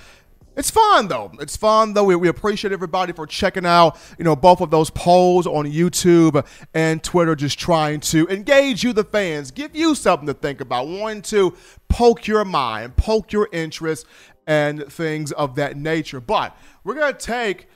[0.57, 1.33] It's fun though.
[1.41, 2.05] It's fun though.
[2.05, 6.47] We, we appreciate everybody for checking out, you know, both of those polls on YouTube
[6.73, 10.87] and Twitter, just trying to engage you, the fans, give you something to think about,
[10.87, 11.57] wanting to
[11.89, 14.07] poke your mind, poke your interest,
[14.47, 16.21] and things of that nature.
[16.21, 17.69] But we're gonna take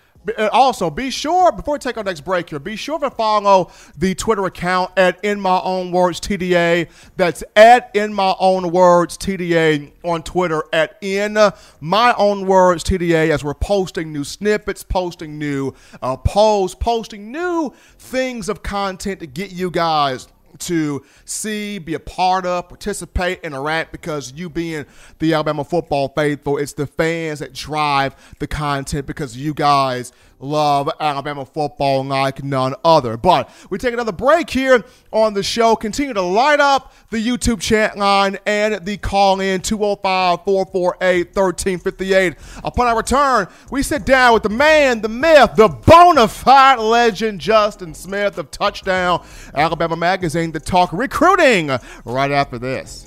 [0.53, 4.15] also, be sure before we take our next break here, be sure to follow the
[4.15, 6.89] Twitter account at In My Own Words TDA.
[7.17, 11.37] That's at In My Own Words TDA on Twitter at In
[11.81, 17.73] My Own Words TDA as we're posting new snippets, posting new uh, polls, posting new
[17.99, 20.29] things of content to get you guys
[20.61, 24.87] to see, be a part of, participate, interact because you being
[25.19, 30.91] the Alabama football faithful, it's the fans that drive the content because you guys love
[31.01, 33.17] Alabama football like none other.
[33.17, 35.77] But we take another break here on the show.
[35.77, 42.37] Continue to light up the YouTube chat line and the call in 205 448 1358.
[42.65, 47.41] Upon our return, we sit down with the man, the myth, the bona fide legend,
[47.41, 49.25] Justin Smith of Touchdown
[49.55, 51.71] Alabama Magazine, to talk recruiting
[52.05, 53.07] right after this.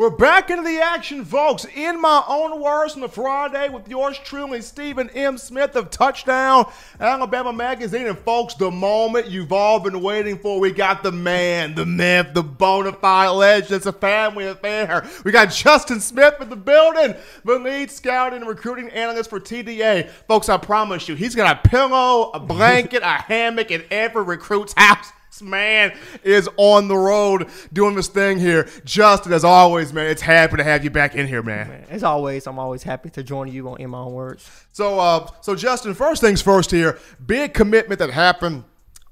[0.00, 1.66] We're back into the action, folks.
[1.66, 5.36] In my own words on the Friday with yours truly, Stephen M.
[5.36, 8.06] Smith of Touchdown Alabama Magazine.
[8.06, 12.28] And, folks, the moment you've all been waiting for, we got the man, the myth,
[12.32, 13.72] the bona fide legend.
[13.72, 15.06] It's a family affair.
[15.22, 20.08] We got Justin Smith in the building, the lead scout and recruiting analyst for TDA.
[20.26, 24.72] Folks, I promise you, he's got a pillow, a blanket, a hammock in every recruit's
[24.78, 28.68] house man is on the road doing this thing here.
[28.84, 31.68] Justin, as always, man, it's happy to have you back in here, man.
[31.68, 34.48] man as always, I'm always happy to join you on In My Own Words.
[34.72, 38.64] So, uh, so Justin, first things first here, big commitment that happened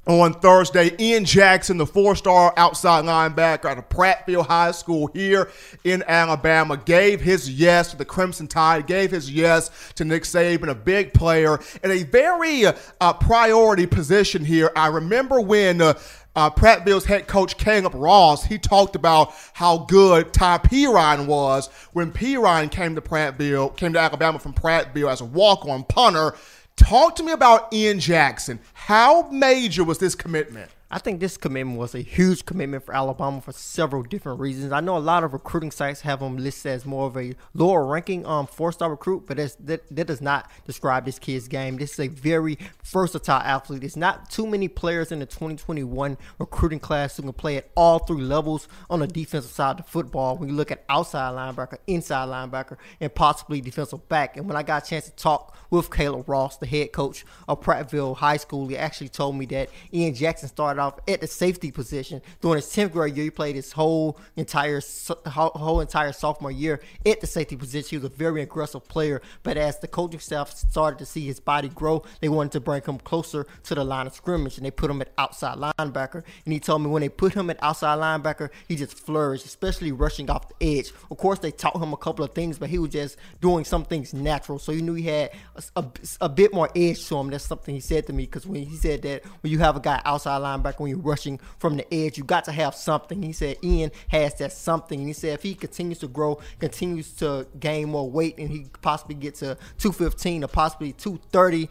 [0.08, 0.96] on Thursday.
[0.98, 5.50] Ian Jackson, the four star outside linebacker out of Prattville High School here
[5.84, 10.68] in Alabama, gave his yes to the Crimson Tide, gave his yes to Nick Saban,
[10.68, 14.72] a big player in a very uh, priority position here.
[14.74, 15.80] I remember when.
[15.80, 15.94] Uh,
[16.36, 22.12] uh, Prattville's head coach Caleb Ross, he talked about how good Ty Perine was when
[22.12, 26.36] Perine came to Prattville, came to Alabama from Prattville as a walk-on punter.
[26.78, 28.60] Talk to me about Ian Jackson.
[28.72, 30.70] How major was this commitment?
[30.90, 34.72] I think this commitment was a huge commitment for Alabama for several different reasons.
[34.72, 37.84] I know a lot of recruiting sites have him listed as more of a lower
[37.84, 41.76] ranking um, four star recruit, but that, that does not describe this kid's game.
[41.76, 43.80] This is a very versatile athlete.
[43.80, 47.98] There's not too many players in the 2021 recruiting class who can play at all
[47.98, 50.38] three levels on the defensive side of the football.
[50.38, 54.38] When you look at outside linebacker, inside linebacker, and possibly defensive back.
[54.38, 57.60] And when I got a chance to talk with Caleb Ross, the head coach of
[57.60, 61.26] Prattville High School, he actually told me that Ian Jackson started started off at the
[61.26, 63.24] safety position during his 10th grade year.
[63.24, 64.80] He played his whole entire
[65.26, 67.88] whole entire sophomore year at the safety position.
[67.90, 71.40] He was a very aggressive player, but as the coaching staff started to see his
[71.40, 74.70] body grow, they wanted to bring him closer to the line of scrimmage, and they
[74.70, 76.22] put him at outside linebacker.
[76.44, 79.92] And he told me when they put him at outside linebacker, he just flourished, especially
[79.92, 80.92] rushing off the edge.
[81.10, 83.84] Of course, they taught him a couple of things, but he was just doing some
[83.84, 84.58] things natural.
[84.58, 85.86] So you knew he had a, a,
[86.22, 87.30] a bit more edge to him.
[87.30, 89.80] That's something he said to me because when he said that when you have a
[89.80, 92.18] guy outside linebacker when you're rushing from the edge.
[92.18, 93.22] You got to have something.
[93.22, 94.98] He said Ian has that something.
[94.98, 98.66] And he said if he continues to grow, continues to gain more weight, and he
[98.82, 101.68] possibly get to 215 or possibly 230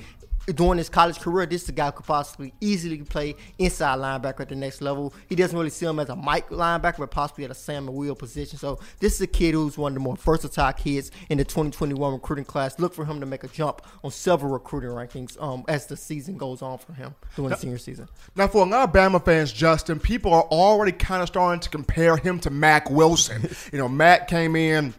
[0.56, 4.42] during his college career, this is a guy who could possibly easily play inside linebacker
[4.42, 5.14] at the next level.
[5.28, 7.98] He doesn't really see him as a Mike linebacker, but possibly at a Sam and
[7.98, 8.58] Will position.
[8.58, 12.14] So this is a kid who's one of the more versatile kids in the 2021
[12.14, 12.80] recruiting class.
[12.80, 16.38] Look for him to make a jump on several recruiting rankings um, as the season
[16.38, 18.08] goes on for him during the senior season.
[18.36, 21.70] Now, for a lot of Bama fans, Justin, people are already kind of starting to
[21.70, 23.50] compare him to Mack Wilson.
[23.74, 24.94] you know, Matt came in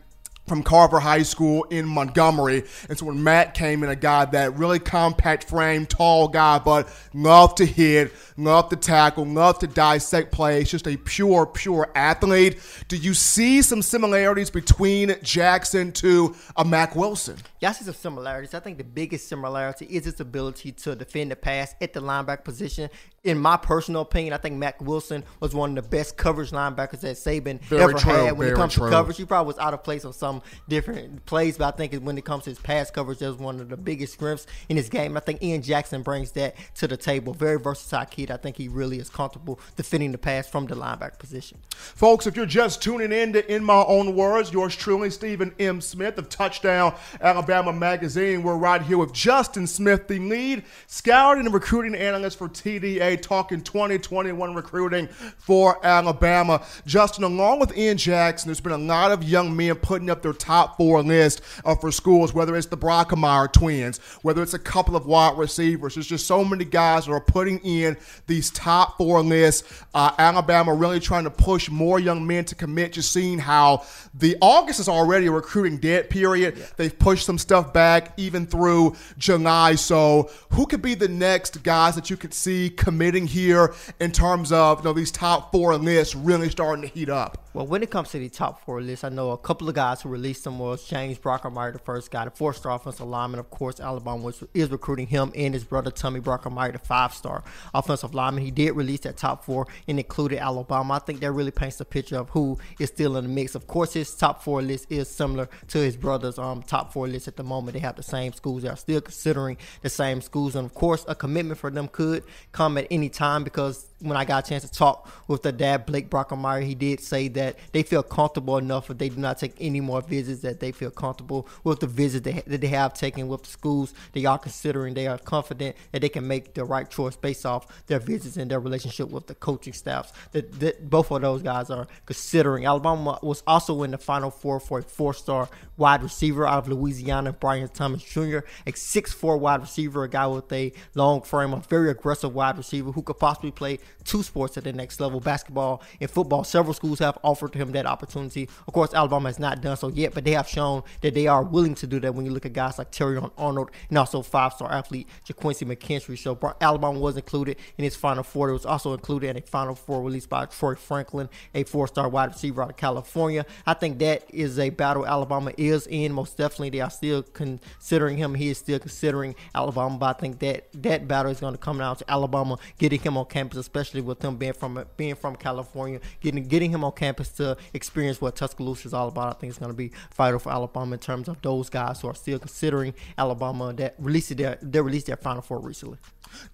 [0.48, 2.64] from Carver High School in Montgomery.
[2.88, 6.88] And so when Matt came in, a guy that really compact frame, tall guy, but
[7.14, 12.58] loved to hit, loved to tackle, loved to dissect plays, just a pure, pure athlete.
[12.88, 17.36] Do you see some similarities between Jackson to uh, a Mack Wilson?
[17.60, 18.54] Yeah, I see some similarities.
[18.54, 22.44] I think the biggest similarity is his ability to defend the pass at the linebacker
[22.44, 22.90] position.
[23.28, 27.00] In my personal opinion, I think Mack Wilson was one of the best coverage linebackers
[27.00, 28.38] that Saban Very ever true, had.
[28.38, 28.86] When it comes true.
[28.86, 31.92] to coverage, he probably was out of place on some different plays, but I think
[32.02, 34.78] when it comes to his pass coverage, that was one of the biggest strengths in
[34.78, 35.14] his game.
[35.14, 37.34] I think Ian Jackson brings that to the table.
[37.34, 38.30] Very versatile kid.
[38.30, 41.58] I think he really is comfortable defending the pass from the linebacker position.
[41.74, 45.82] Folks, if you're just tuning in to In My Own Words, yours truly, Stephen M.
[45.82, 48.42] Smith of Touchdown Alabama Magazine.
[48.42, 53.60] We're right here with Justin Smith, the lead scouting and recruiting analyst for TDA, talking
[53.60, 55.06] 2021 recruiting
[55.38, 56.64] for Alabama.
[56.86, 60.32] Justin, along with Ian Jackson, there's been a lot of young men putting up their
[60.32, 64.96] top four list uh, for schools, whether it's the Brockermeyer twins, whether it's a couple
[64.96, 65.94] of wide receivers.
[65.94, 69.84] There's just so many guys that are putting in these top four lists.
[69.94, 74.36] Uh, Alabama really trying to push more young men to commit, just seeing how the
[74.40, 76.56] August is already a recruiting dead period.
[76.76, 79.74] They've pushed some stuff back even through July.
[79.74, 84.50] So, who could be the next guys that you could see committing here in terms
[84.50, 87.47] of you know these top four lists really starting to heat up?
[87.54, 90.02] Well, when it comes to the top four list, I know a couple of guys
[90.02, 93.40] who released them was James Brockermeyer, the first guy, the four-star offensive lineman.
[93.40, 98.14] Of course, Alabama was, is recruiting him and his brother Tommy Brockermeyer, the five-star offensive
[98.14, 98.44] lineman.
[98.44, 100.94] He did release that top four and included Alabama.
[100.94, 103.54] I think that really paints a picture of who is still in the mix.
[103.54, 107.28] Of course, his top four list is similar to his brother's um, top four list
[107.28, 107.72] at the moment.
[107.72, 108.62] They have the same schools.
[108.62, 112.24] They are still considering the same schools, and of course, a commitment for them could
[112.52, 115.84] come at any time because when I got a chance to talk with the dad,
[115.84, 119.54] Blake Brockermeyer, he did say that they feel comfortable enough if they do not take
[119.60, 123.26] any more visits, that they feel comfortable with the visits that, that they have taken
[123.26, 124.94] with the schools they are considering.
[124.94, 128.50] They are confident that they can make the right choice based off their visits and
[128.50, 130.12] their relationship with the coaching staffs.
[130.32, 132.66] That, that both of those guys are considering.
[132.66, 137.32] Alabama was also in the final four for a four-star wide receiver out of Louisiana,
[137.32, 141.90] Brian Thomas Jr., a six-four wide receiver, a guy with a long frame, a very
[141.90, 146.10] aggressive wide receiver who could possibly play two sports at the next level, basketball and
[146.10, 146.44] football.
[146.44, 148.48] Several schools have offered him that opportunity.
[148.66, 151.42] Of course, Alabama has not done so yet, but they have shown that they are
[151.42, 154.70] willing to do that when you look at guys like Terry Arnold and also five-star
[154.72, 156.18] athlete Ga'Quincy McKinstry.
[156.18, 158.50] So Alabama was included in his Final Four.
[158.50, 162.30] It was also included in a Final Four released by Troy Franklin, a four-star wide
[162.30, 163.44] receiver out of California.
[163.66, 166.12] I think that is a battle Alabama is in.
[166.12, 168.34] Most definitely, they are still considering him.
[168.34, 171.78] He is still considering Alabama, but I think that that battle is going to come
[171.78, 176.00] down to Alabama getting him on campus, especially with him being from being from California,
[176.20, 179.28] getting getting him on campus to experience what Tuscaloosa is all about.
[179.28, 182.08] I think it's going to be vital for Alabama in terms of those guys who
[182.08, 185.98] are still considering Alabama that released their they released their Final Four recently.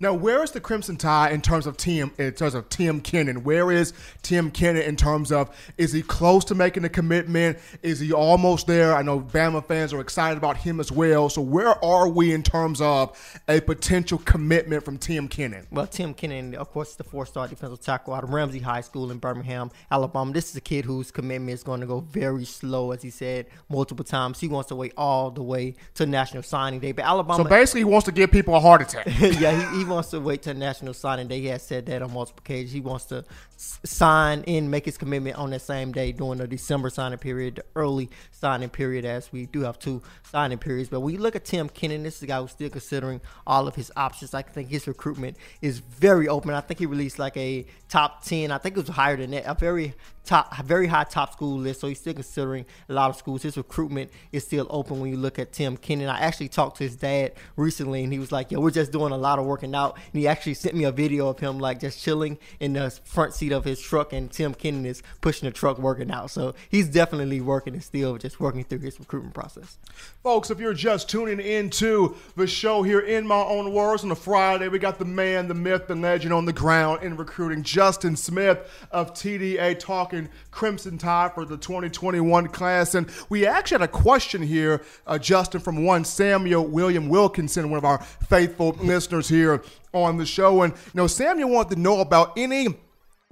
[0.00, 2.12] Now, where is the Crimson Tide in terms of Tim?
[2.18, 6.44] In terms of Tim Keenan, where is Tim Keenan in terms of is he close
[6.46, 7.58] to making a commitment?
[7.82, 8.94] Is he almost there?
[8.94, 11.28] I know Bama fans are excited about him as well.
[11.28, 15.66] So, where are we in terms of a potential commitment from Tim Keenan?
[15.70, 19.10] Well, Tim Keenan, of course, is the four-star defensive tackle out of Ramsey High School
[19.10, 20.32] in Birmingham, Alabama.
[20.32, 23.46] This is a kid whose commitment is going to go very slow, as he said
[23.68, 24.40] multiple times.
[24.40, 27.42] He wants to wait all the way to National Signing Day, but Alabama.
[27.42, 29.06] So basically, he wants to give people a heart attack.
[29.20, 31.40] yeah, he, he wants to wait till National Signing Day.
[31.40, 32.72] He has said that on multiple occasions.
[32.72, 33.24] He wants to
[33.56, 37.64] sign and make his commitment on that same day during the December signing period, the
[37.76, 40.88] early signing period, as we do have two signing periods.
[40.88, 43.68] But when you look at Tim Keenan, this is a guy who's still considering all
[43.68, 44.34] of his options.
[44.34, 46.52] I think his recruitment is very open.
[46.52, 49.44] I think he released like a top 10, I think it was higher than that,
[49.46, 51.80] a very top, very high top school list.
[51.80, 53.42] So he's still considering a lot of schools.
[53.42, 56.08] His recruitment is still open when you look at Tim Keenan.
[56.08, 59.12] I actually talked to his dad recently, and he was like, "Yo, we're just doing
[59.12, 59.94] a lot of work." Working out.
[60.12, 63.34] And he actually sent me a video of him like just chilling in the front
[63.34, 66.32] seat of his truck, and Tim Keenan is pushing the truck working out.
[66.32, 69.78] So he's definitely working and still just working through his recruitment process.
[70.24, 74.16] Folks, if you're just tuning into the show here in my own words on a
[74.16, 78.16] Friday, we got the man, the myth, the legend on the ground in recruiting, Justin
[78.16, 78.58] Smith
[78.90, 82.96] of TDA, talking Crimson Tide for the 2021 class.
[82.96, 87.78] And we actually had a question here, uh, Justin, from one Samuel William Wilkinson, one
[87.78, 89.43] of our faithful listeners here
[89.92, 90.62] on the show.
[90.62, 92.68] And, you know, Samuel wanted to know about any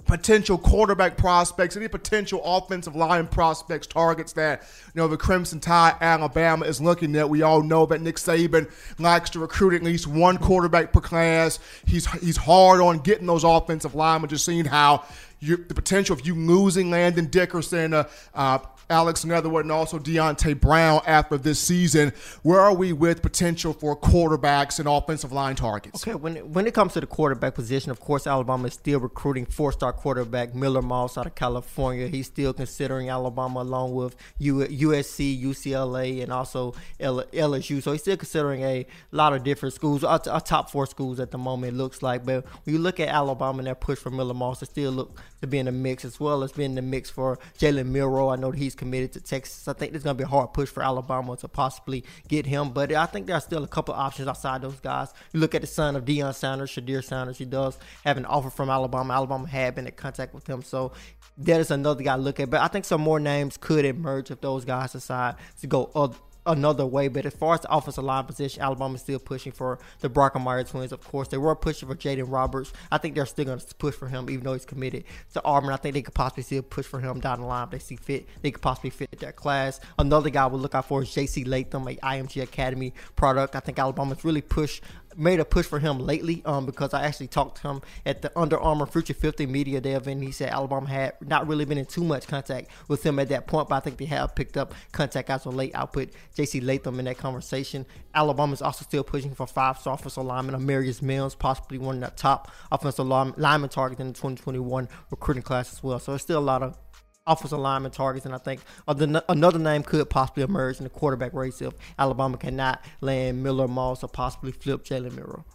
[0.05, 5.95] potential quarterback prospects, any potential offensive line prospects, targets that you know the Crimson Tide
[6.01, 7.29] Alabama is looking at.
[7.29, 11.59] We all know that Nick Saban likes to recruit at least one quarterback per class.
[11.85, 14.29] He's he's hard on getting those offensive linemen.
[14.29, 15.05] Just seeing how
[15.39, 18.59] you, the potential of you losing Landon Dickerson, uh, uh,
[18.89, 22.13] Alex Leatherwood and also Deonte Brown after this season.
[22.41, 26.07] Where are we with potential for quarterbacks and offensive line targets?
[26.07, 29.45] Okay, when when it comes to the quarterback position, of course, Alabama is still recruiting
[29.45, 32.07] four-star quarterback Miller Moss out of California.
[32.07, 37.81] He's still considering Alabama along with USC, UCLA, and also LSU.
[37.81, 41.37] So he's still considering a lot of different schools, our, top four schools at the
[41.37, 41.73] moment.
[41.73, 44.61] It looks like, but when you look at Alabama and their push for Miller Moss,
[44.61, 47.09] it still look to be in the mix as well as being in the mix
[47.09, 48.29] for Jalen Milroe.
[48.29, 49.67] I know that he's committed to Texas.
[49.67, 52.71] I think there's going to be a hard push for Alabama to possibly get him,
[52.71, 55.13] but I think there are still a couple options outside those guys.
[55.33, 57.37] You look at the son of Deion Sanders, Shedeur Sanders.
[57.37, 59.13] He does have an offer from Alabama.
[59.13, 60.93] Alabama had been in contact with him, so
[61.37, 62.49] that is another guy to look at.
[62.49, 66.15] But I think some more names could emerge if those guys decide to go other
[66.45, 67.07] another way.
[67.07, 70.91] But as far as the offensive line position, Alabama's still pushing for the Brockermeyer twins.
[70.91, 72.73] Of course, they were pushing for Jaden Roberts.
[72.91, 75.71] I think they're still going to push for him, even though he's committed to Auburn.
[75.71, 77.95] I think they could possibly still push for him down the line if they see
[77.95, 78.27] fit.
[78.41, 79.79] They could possibly fit their class.
[79.97, 81.43] Another guy we'll look out for is J.C.
[81.43, 83.55] Latham, a IMG Academy product.
[83.55, 84.83] I think Alabama's really pushed
[85.17, 88.37] made a push for him lately um, because I actually talked to him at the
[88.37, 90.23] Under Armour Future 50 media day event.
[90.23, 93.47] He said Alabama had not really been in too much contact with him at that
[93.47, 95.71] point, but I think they have picked up contact as of late.
[95.75, 96.61] I'll put J.C.
[96.61, 97.85] Latham in that conversation.
[98.13, 102.15] Alabama is also still pushing for five-star offensive lineman Amarius Mims, possibly one of the
[102.15, 105.99] top offensive lineman targets in the 2021 recruiting class as well.
[105.99, 106.77] So there's still a lot of
[107.25, 111.61] offensive lineman targets, and I think another name could possibly emerge in the quarterback race
[111.61, 115.45] if Alabama cannot land Miller Moss or possibly flip Jalen Milroe.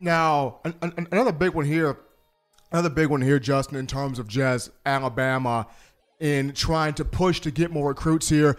[0.00, 1.96] Now, an, an, another big one here,
[2.72, 5.68] another big one here, Justin, in terms of just Alabama
[6.18, 8.56] in trying to push to get more recruits here.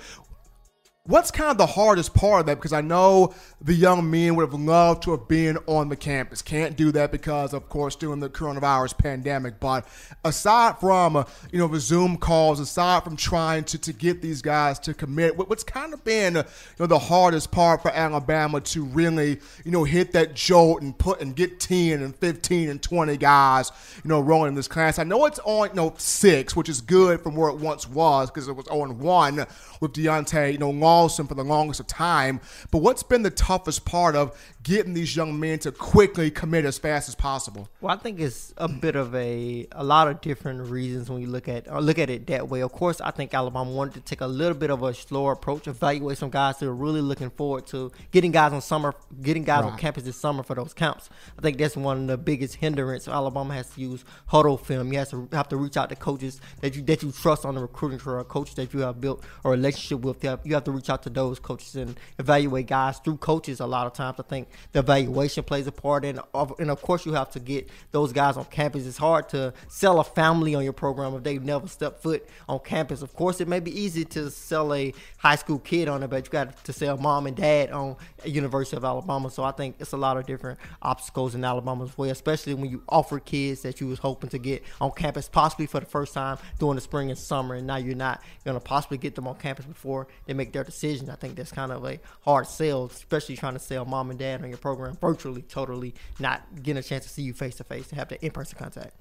[1.06, 2.56] What's kind of the hardest part of that?
[2.56, 6.42] Because I know the young men would have loved to have been on the campus.
[6.42, 9.60] Can't do that because, of course, during the coronavirus pandemic.
[9.60, 9.86] But
[10.24, 14.42] aside from, uh, you know, the Zoom calls, aside from trying to, to get these
[14.42, 16.44] guys to commit, what's kind of been, you
[16.80, 21.20] know, the hardest part for Alabama to really, you know, hit that jolt and put
[21.20, 23.74] and get 10 and 15 and 20 guys,
[24.06, 25.00] you know, rolling in this class.
[25.00, 28.32] I know it's on, you know, six, which is good from where it once was
[28.32, 29.46] because it was on 1
[29.82, 32.40] with Deontae, you know, Lawson for the longest of time.
[32.70, 36.78] But what's been the toughest part of getting these young men to quickly commit as
[36.78, 37.68] fast as possible?
[37.82, 41.28] Well, I think it's a bit of a a lot of different reasons when you
[41.28, 42.62] look at or look at it that way.
[42.62, 45.68] Of course, I think Alabama wanted to take a little bit of a slower approach,
[45.68, 49.64] evaluate some guys that are really looking forward to getting guys on summer, getting guys
[49.64, 49.74] right.
[49.74, 51.10] on campus this summer for those camps.
[51.38, 53.08] I think that's one of the biggest hindrance.
[53.08, 54.94] Alabama has to use Hudl film.
[54.94, 57.56] You have to have to reach out to coaches that you that you trust on
[57.56, 60.24] the recruiting trail, coaches that you have built a relationship with.
[60.24, 63.60] You have, you have to reach out to those coaches and evaluate guys through coaches.
[63.60, 66.20] A lot of times, I think the evaluation plays a part, and
[66.60, 68.86] and of course you have to get those guys on campus.
[68.86, 72.60] It's hard to sell a family on your program if they've never stepped foot on
[72.60, 73.02] campus.
[73.02, 76.26] Of course, it may be easy to sell a high school kid on it, but
[76.26, 77.96] you got to sell mom and dad on
[78.26, 79.30] University of Alabama.
[79.30, 82.84] So I think it's a lot of different obstacles in Alabama's way, especially when you
[82.88, 86.38] offer kids that you was hoping to get on campus possibly for the first time
[86.60, 89.36] during the spring and summer, and now you're not going to possibly get them on
[89.36, 91.10] campus before they make their decision.
[91.10, 94.42] I think that's kind of a hard sell, especially trying to sell mom and dad
[94.52, 97.96] program program virtually, totally not getting a chance to see you face to face to
[97.96, 98.94] have the in person contact.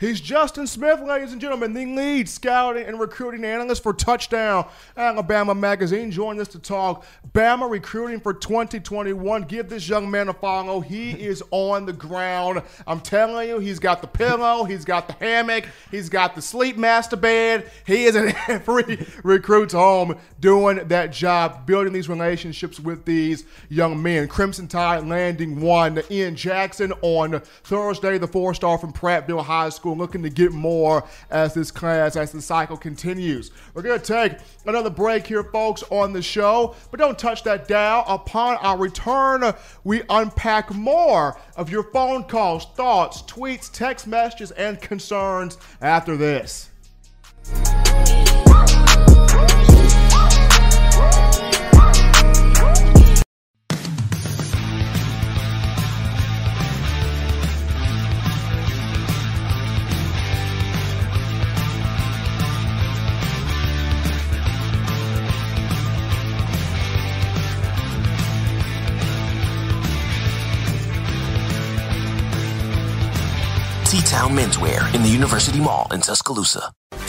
[0.00, 4.66] He's Justin Smith, ladies and gentlemen, the lead scouting and recruiting analyst for Touchdown
[4.96, 6.10] Alabama Magazine.
[6.10, 7.04] Joining us to talk
[7.34, 9.42] Bama recruiting for 2021.
[9.42, 10.80] Give this young man a follow.
[10.80, 12.62] He is on the ground.
[12.86, 16.78] I'm telling you, he's got the pillow, he's got the hammock, he's got the sleep
[16.78, 17.70] master bed.
[17.86, 24.02] He is in every recruit's home doing that job, building these relationships with these young
[24.02, 24.28] men.
[24.28, 26.02] Crimson Tide landing one.
[26.10, 30.52] Ian Jackson on Thursday, the four star from Prattville High high school, looking to get
[30.52, 33.50] more as this class, as the cycle continues.
[33.74, 37.68] We're going to take another break here, folks, on the show, but don't touch that
[37.68, 38.04] dial.
[38.08, 39.52] Upon our return,
[39.84, 46.70] we unpack more of your phone calls, thoughts, tweets, text messages, and concerns after this.
[74.20, 76.72] T-Town Menswear in the University Mall in Tuscaloosa.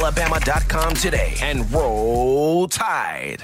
[0.00, 3.42] alabama.com today and roll tide.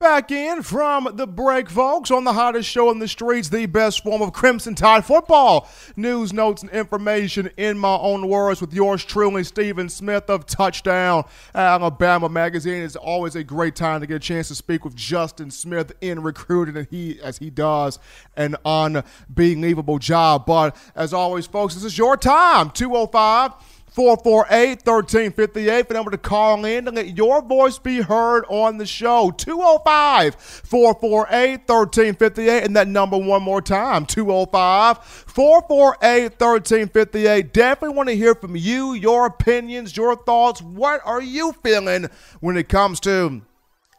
[0.00, 4.02] Back in from the break, folks, on the hottest show in the streets, the best
[4.02, 5.68] form of Crimson Tide football.
[5.94, 11.24] News, notes, and information in my own words with yours truly, Stephen Smith of Touchdown
[11.54, 12.82] Alabama Magazine.
[12.82, 16.22] It's always a great time to get a chance to speak with Justin Smith in
[16.22, 18.00] recruiting, and he, as he does
[18.36, 20.46] an unbelievable job.
[20.46, 22.70] But as always, folks, this is your time.
[22.70, 23.54] 205-
[23.92, 28.86] 448 1358 for number to call in and let your voice be heard on the
[28.86, 29.30] show.
[29.30, 32.64] 205 448 1358.
[32.64, 37.52] And that number one more time 205 448 1358.
[37.52, 40.62] Definitely want to hear from you, your opinions, your thoughts.
[40.62, 42.08] What are you feeling
[42.40, 43.42] when it comes to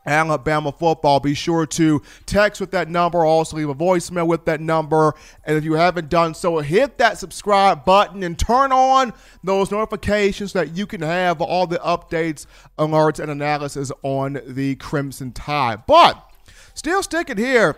[0.06, 1.20] Alabama football.
[1.20, 5.14] Be sure to text with that number, also leave a voicemail with that number.
[5.46, 10.52] And if you haven't done so, hit that subscribe button and turn on those notifications
[10.52, 12.46] so that you can have all the updates,
[12.78, 15.86] alerts, and analysis on the Crimson Tide.
[15.86, 16.32] But
[16.74, 17.78] still sticking here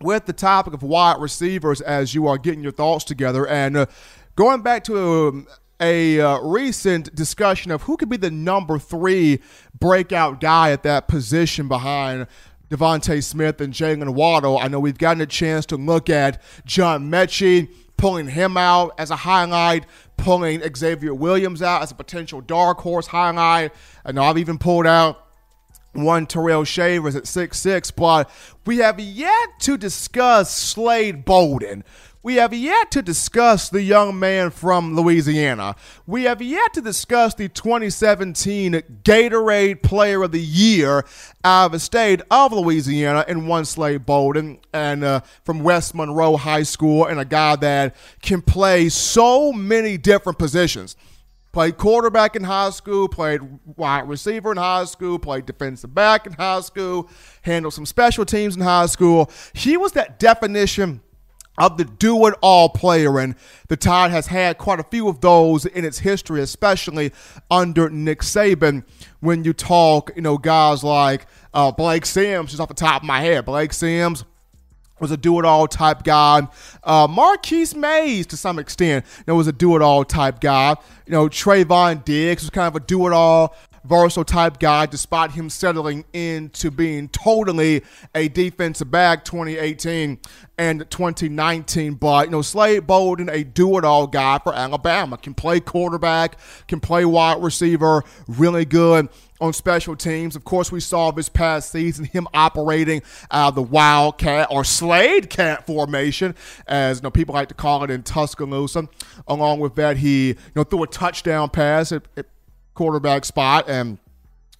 [0.00, 3.86] with the topic of wide receivers as you are getting your thoughts together and uh,
[4.36, 5.46] going back to um,
[5.82, 9.40] a uh, recent discussion of who could be the number three
[9.78, 12.28] breakout guy at that position behind
[12.70, 14.58] DeVonta Smith and Jaylen Waddle.
[14.58, 19.10] I know we've gotten a chance to look at John Metchie, pulling him out as
[19.10, 19.84] a highlight,
[20.16, 23.72] pulling Xavier Williams out as a potential dark horse highlight.
[24.04, 25.26] I know I've even pulled out
[25.92, 28.30] one Terrell Shavers at six six, but
[28.64, 31.84] we have yet to discuss Slade Bolden.
[32.24, 35.74] We have yet to discuss the young man from Louisiana.
[36.06, 41.04] We have yet to discuss the 2017 Gatorade Player of the Year
[41.44, 46.36] out of the state of Louisiana in one Slade Bolden and uh, from West Monroe
[46.36, 50.94] High School, and a guy that can play so many different positions.
[51.50, 53.40] Played quarterback in high school, played
[53.76, 57.10] wide receiver in high school, played defensive back in high school,
[57.42, 59.28] handled some special teams in high school.
[59.54, 61.00] He was that definition
[61.58, 63.18] of the do it all player.
[63.18, 63.34] And
[63.68, 67.12] the Tide has had quite a few of those in its history, especially
[67.50, 68.84] under Nick Saban.
[69.20, 73.06] When you talk, you know, guys like uh, Blake Sims, just off the top of
[73.06, 74.24] my head, Blake Sims
[75.02, 76.46] was a do it all type guy.
[76.82, 80.76] Uh, Marquis Maze, to some extent, you know, was a do it all type guy.
[81.06, 83.54] You know, Trevon Diggs was kind of a do it all
[83.84, 87.82] versatile type guy, despite him settling into being totally
[88.14, 90.18] a defensive back 2018
[90.58, 91.94] and 2019.
[91.94, 96.38] But, you know, Slade Bolden, a do it all guy for Alabama, can play quarterback,
[96.68, 99.08] can play wide receiver, really good
[99.42, 100.36] on special teams.
[100.36, 105.66] Of course, we saw this past season him operating uh, the Wildcat or Slade Cat
[105.66, 108.88] formation, as you know, people like to call it in Tuscaloosa.
[109.26, 112.26] Along with that, he you know threw a touchdown pass at, at
[112.74, 113.98] quarterback spot and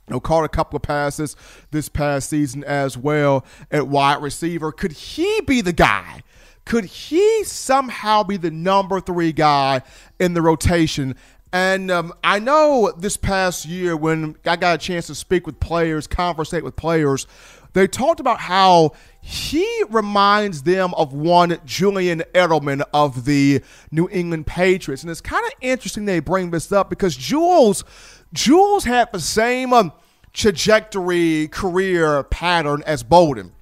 [0.09, 1.37] you know, caught a couple of passes
[1.71, 4.73] this past season as well at wide receiver.
[4.73, 6.23] Could he be the guy?
[6.65, 9.83] Could he somehow be the number three guy
[10.19, 11.17] in the rotation?
[11.53, 15.61] And um, I know this past year when I got a chance to speak with
[15.61, 17.27] players, conversate with players,
[17.75, 18.93] they talked about how
[19.25, 23.63] he reminds them of one Julian Edelman of the
[23.93, 25.05] New England Patriots.
[25.05, 27.85] And it's kind of interesting they bring this up because Jules,
[28.33, 29.93] Jules had the same um,
[30.33, 33.53] trajectory career pattern as Bolden.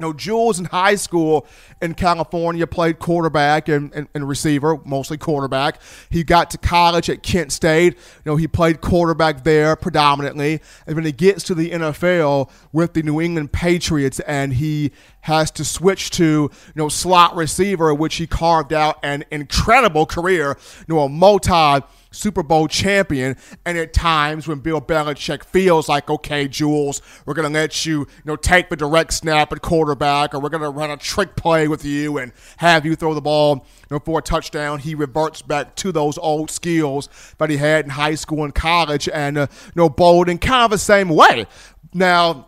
[0.00, 1.46] Know, Jules in high school
[1.82, 5.80] in California played quarterback and, and, and, receiver, mostly quarterback.
[6.10, 7.94] He got to college at Kent State.
[7.94, 10.60] You know, he played quarterback there predominantly.
[10.86, 14.92] And when he gets to the NFL with the New England Patriots and he
[15.22, 20.56] has to switch to, you know, slot receiver, which he carved out an incredible career,
[20.88, 23.36] you know, a multi Super Bowl champion.
[23.64, 28.00] And at times when Bill Belichick feels like, okay, Jules, we're going to let you,
[28.00, 31.36] you know, take the direct snap at quarterback, or we're going to run a trick
[31.36, 34.94] play with you and have you throw the ball you know, for a touchdown, he
[34.94, 37.08] reverts back to those old skills
[37.38, 40.70] that he had in high school and college, and uh, you know, Bolden kind of
[40.70, 41.46] the same way.
[41.92, 42.46] Now,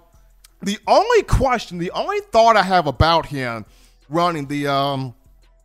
[0.63, 3.65] the only question, the only thought I have about him
[4.09, 5.15] running the um,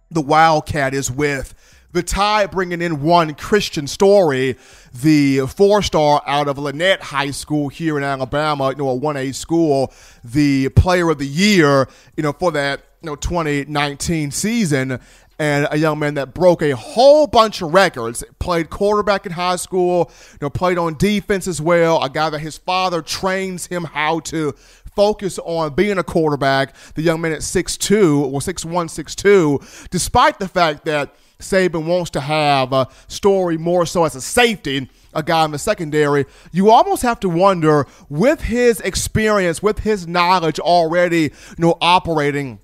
[0.09, 1.53] the Wildcat is with
[1.93, 4.57] the tie bringing in one Kristian Story,
[4.93, 9.33] the four star out of Lanett High School here in Alabama, you know, a 1A
[9.33, 14.99] school, the player of the year, you know, for that, you know, 2019 season.
[15.39, 19.57] And a young man that broke a whole bunch of records, played quarterback in high
[19.57, 22.01] school, you know, played on defense as well.
[22.01, 24.55] A guy that his father trains him how to
[24.97, 26.75] focus on being a quarterback.
[26.95, 32.19] The young man at 6'2 or 6'1, 6'2, despite the fact that Saban wants to
[32.19, 37.03] have a story more so as a safety, a guy in the secondary, you almost
[37.03, 42.57] have to wonder with his experience, with his knowledge already, you know, operating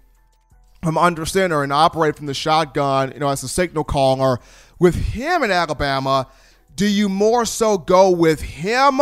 [0.82, 4.40] from under center and operate from the shotgun, you know, as a signal caller,
[4.80, 6.28] with him in Alabama,
[6.76, 9.00] do you more so go with him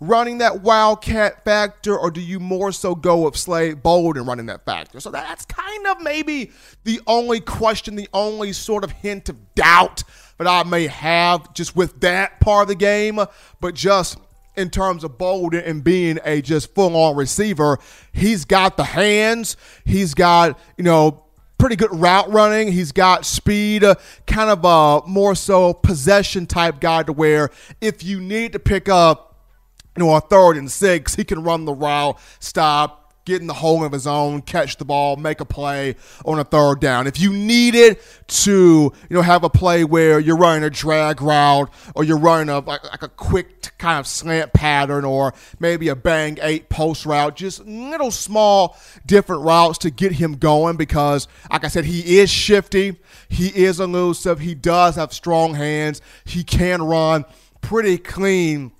[0.00, 4.64] running that wildcat factor, or do you more so go with Slade Bolden running that
[4.64, 5.00] factor?
[5.00, 6.52] So that's kind of maybe
[6.84, 10.04] the only question, the only sort of hint of doubt
[10.38, 13.20] that I may have just with that part of the game.
[13.60, 14.18] But just
[14.56, 17.78] in terms of Bolden and being a just full on receiver,
[18.12, 21.23] he's got the hands, he's got, you know,
[21.58, 22.72] pretty good route running.
[22.72, 23.94] He's got speed, uh,
[24.26, 27.50] kind of a more so possession type guy to where
[27.80, 29.36] if you need to pick up,
[29.96, 33.54] you know, a third and six, he can run the route, stop, get in the
[33.54, 37.06] hole of his own, catch the ball, make a play on a third down.
[37.06, 41.70] If you needed to, you know, have a play where you're running a drag route
[41.94, 45.96] or you're running a like, like a quick kind of slant pattern or maybe a
[45.96, 51.64] bang eight post route, just little small different routes to get him going because, like
[51.64, 52.96] I said, he is shifty,
[53.28, 57.24] he is elusive, he does have strong hands, he can run
[57.60, 58.72] pretty clean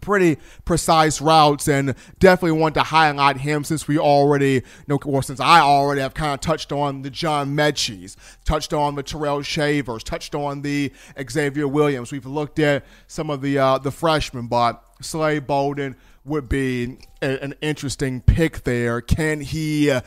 [0.00, 5.22] pretty precise routes and definitely want to highlight him since we already you know or
[5.22, 9.42] since I already have kind of touched on the John Metchie's, touched on the Terrell
[9.42, 10.92] Shavers, touched on the
[11.28, 12.12] Xavier Williams.
[12.12, 17.42] We've looked at some of the uh, the freshmen, but Slade Bolden would be a,
[17.42, 19.00] an interesting pick there.
[19.00, 20.00] Can he uh,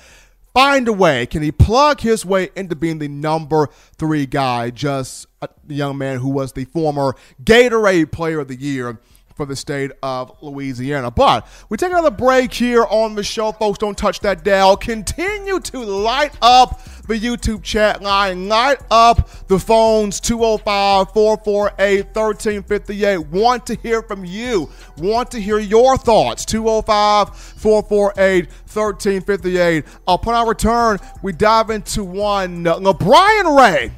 [0.53, 1.25] find a way?
[1.25, 4.69] Can he plug his way into being the number three guy?
[4.69, 8.99] Just a young man who was the former Gatorade Player of the Year
[9.35, 11.11] for the state of Louisiana.
[11.11, 13.79] But we take another break here on the show, folks.
[13.79, 14.77] Don't touch that dial.
[14.77, 23.17] Continue to light up the YouTube chat line, light up the phones 205 448 1358.
[23.27, 26.45] Want to hear from you, want to hear your thoughts.
[26.45, 29.85] 205 448 1358.
[30.07, 33.91] Upon our return, we dive into one LaBryan Ray.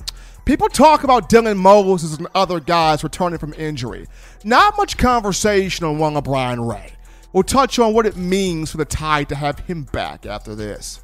[0.45, 4.05] People talk about Dylan Moses and other guys returning from injury.
[4.43, 6.93] Not much conversation on one LaBryan Ray.
[7.33, 11.03] We'll touch on what it means for the Tide to have him back after this.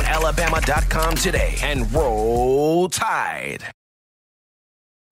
[0.05, 3.63] alabama.com today and roll tide.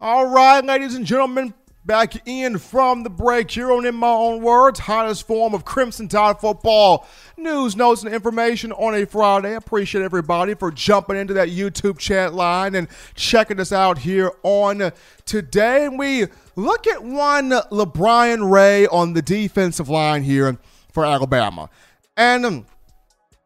[0.01, 1.53] All right, ladies and gentlemen,
[1.89, 6.07] Back in from the break here on In My Own Words, hottest form of Crimson
[6.07, 9.53] Tide football news, notes, and information on a Friday.
[9.53, 14.31] I appreciate everybody for jumping into that YouTube chat line and checking us out here
[14.43, 14.91] on
[15.25, 15.85] today.
[15.85, 20.59] And we look at one LaBryan Ray on the defensive line here
[20.91, 21.71] for Alabama.
[22.15, 22.65] And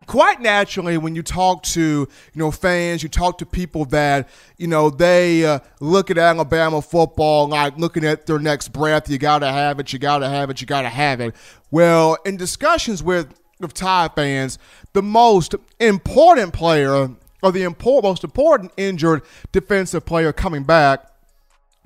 [0.05, 4.67] quite naturally when you talk to you know fans you talk to people that you
[4.67, 9.51] know they uh, look at alabama football like looking at their next breath you gotta
[9.51, 11.35] have it you gotta have it you gotta have it.
[11.71, 14.59] Well in discussions with with Tide fans
[14.93, 17.09] the most important player
[17.41, 21.12] or the import, most important injured defensive player coming back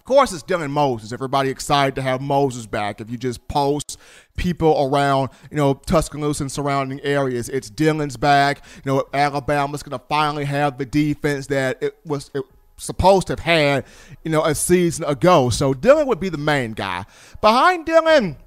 [0.07, 1.11] course, it's Dylan Moses.
[1.11, 2.99] Everybody excited to have Moses back.
[2.99, 3.99] If you just post
[4.37, 8.63] people around, you know, Tuscaloosa and surrounding areas, it's Dylan's back.
[8.83, 12.43] You know, Alabama's going to finally have the defense that it was it
[12.77, 13.85] supposed to have had,
[14.23, 15.49] you know, a season ago.
[15.49, 17.05] So Dylan would be the main guy.
[17.41, 18.37] Behind Dylan,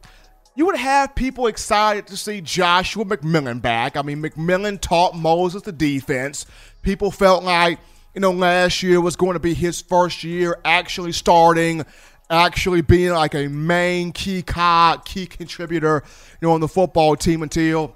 [0.56, 3.96] you would have people excited to see Joshua McMillon back.
[3.96, 6.46] I mean, McMillon taught Moses the defense.
[6.82, 7.78] People felt like
[8.14, 11.84] you know, last year was going to be his first year actually starting,
[12.28, 16.02] actually being like a main key cog, key contributor,
[16.40, 17.94] you know, on the football team until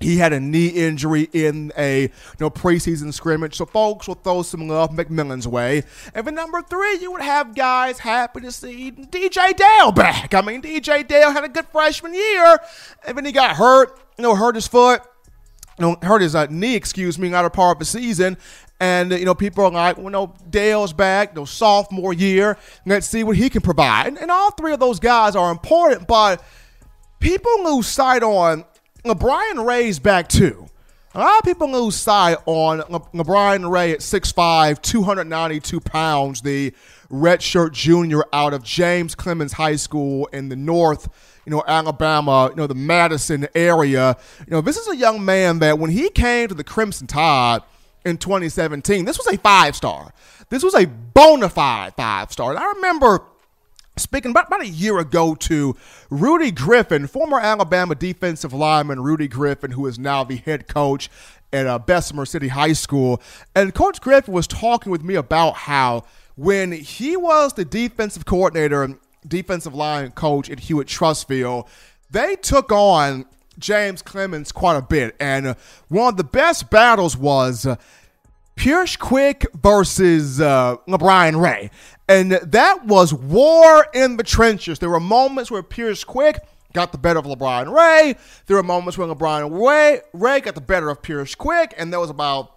[0.00, 3.56] he had a knee injury in a you know preseason scrimmage.
[3.56, 5.84] So folks will throw some love McMillon's way.
[6.14, 10.34] And for number three, you would have guys happy to see DJ Dale back.
[10.34, 12.58] I mean, DJ Dale had a good freshman year,
[13.06, 15.02] and then he got hurt, you know, hurt his foot.
[15.78, 18.38] You know, hurt his uh, knee, excuse me, not a part of the season,
[18.78, 22.58] and, you know, people are like, well, no, Dale's back, no sophomore year.
[22.84, 24.08] Let's see what he can provide.
[24.08, 26.42] And, and all three of those guys are important, but
[27.18, 28.64] people lose sight on
[29.04, 30.66] LaBryan Ray's back too.
[31.14, 36.74] A lot of people lose sight on Le- LaBryan Ray at 6'5, 292 pounds, the
[37.10, 41.08] redshirt junior out of James Clemens High School in the north,
[41.46, 44.18] you know, Alabama, you know, the Madison area.
[44.40, 47.62] You know, this is a young man that when he came to the Crimson Tide–
[48.06, 49.04] in 2017.
[49.04, 50.14] This was a five star.
[50.48, 52.50] This was a bona fide five star.
[52.50, 53.22] And I remember
[53.96, 55.76] speaking about, about a year ago to
[56.08, 61.10] Rudy Griffin, former Alabama defensive lineman Rudy Griffin, who is now the head coach
[61.52, 63.20] at uh, Bessemer City High School.
[63.54, 66.04] And Coach Griffin was talking with me about how
[66.36, 71.66] when he was the defensive coordinator, and defensive line coach at Hewitt Trussville,
[72.10, 73.24] they took on
[73.58, 75.16] James Clemens quite a bit.
[75.20, 75.54] And uh,
[75.88, 77.76] one of the best battles was uh,
[78.56, 81.70] Pierce Quick versus uh, LaBryan Ray.
[82.08, 84.78] And that was war in the trenches.
[84.78, 86.38] There were moments where Pierce Quick
[86.72, 88.16] got the better of LaBryan Ray.
[88.46, 91.74] There were moments when LaBryan Ray, Ray got the better of Pierce Quick.
[91.76, 92.54] And there was about,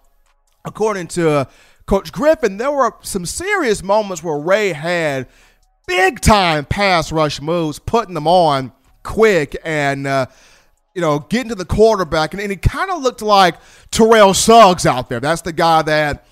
[0.64, 1.48] according to
[1.86, 5.26] Coach Griffin, there were some serious moments where Ray had
[5.86, 8.72] big time pass rush moves, putting them on
[9.02, 9.56] quick.
[9.64, 10.26] And, uh,
[10.94, 13.56] you know, getting to the quarterback, and, and he kind of looked like
[13.90, 15.20] Terrell Suggs out there.
[15.20, 16.26] That's the guy that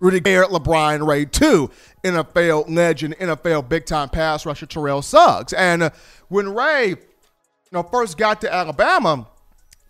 [0.00, 1.70] Rudy Garrett, LaBryan Ray, too,
[2.04, 5.52] NFL legend, NFL big time pass rusher Terrell Suggs.
[5.52, 5.90] And uh,
[6.28, 6.96] when Ray, you
[7.72, 9.26] know, first got to Alabama,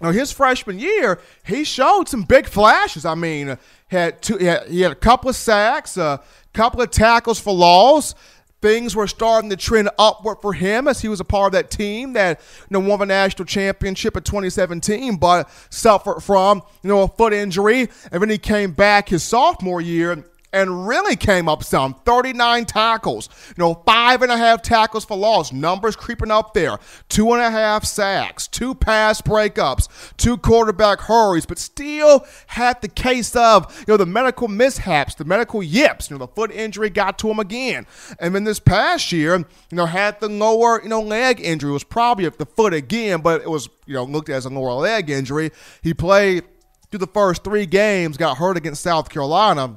[0.01, 3.05] you know, his freshman year, he showed some big flashes.
[3.05, 6.91] I mean, had two, he had, he had a couple of sacks, a couple of
[6.91, 8.15] tackles for loss
[8.63, 11.71] things were starting to trend upward for him as he was a part of that
[11.71, 17.03] team that you know won the national championship in 2017, but suffered from you know
[17.03, 20.25] a foot injury, and then he came back his sophomore year
[20.57, 21.93] and really came up some.
[22.07, 26.79] 39 tackles, you know, five and a half tackles for loss, numbers creeping up there,
[27.11, 32.89] two and a half sacks, two pass breakups, two quarterback hurries, but still had the
[32.89, 36.89] case of, you know, the medical mishaps, the medical yips, you know, the foot injury
[36.89, 37.87] got to him again.
[38.19, 41.69] And then this past year, you know, had the lower, you know, leg injury.
[41.69, 44.73] It was probably the foot again, but it was, you know, looked as a lower
[44.73, 45.51] leg injury.
[45.83, 46.45] He played
[46.91, 49.77] through the first three games, got hurt against South Carolina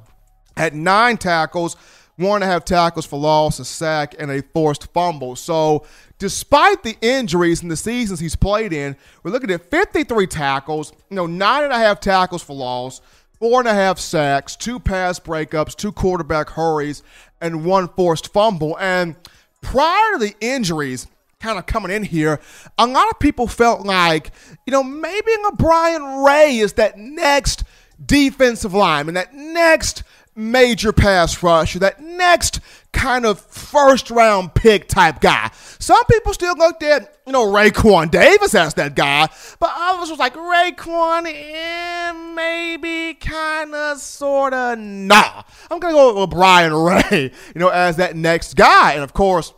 [0.60, 1.76] had nine tackles,
[2.18, 5.36] one and a half tackles for loss, a sack, and a forced fumble.
[5.36, 5.86] So,
[6.18, 11.16] despite the injuries and the seasons he's played in, we're looking at 53 tackles, you
[11.16, 13.02] know, nine and a half tackles for loss,
[13.40, 17.04] four and a half sacks, two pass breakups, two quarterback hurries,
[17.40, 18.78] and one forced fumble.
[18.80, 19.16] And
[19.62, 21.08] prior to the injuries,
[21.40, 22.42] kind of coming in here,
[22.78, 24.32] a lot of people felt like,
[24.66, 27.64] you know, maybe a Brian Ray is that next
[28.06, 30.04] defensive lineman, that next
[30.40, 32.60] major pass rusher, that next
[32.92, 35.52] kind of first round pick type guy.
[35.78, 39.28] Some people still looked at, you know, Raekwon Davis as that guy,
[39.60, 45.44] but others was like, Raekwon, eh, maybe, kind of, sort of, nah.
[45.70, 48.94] I'm going to go with Brian Ray, you know, as that next guy.
[48.94, 49.54] And of course,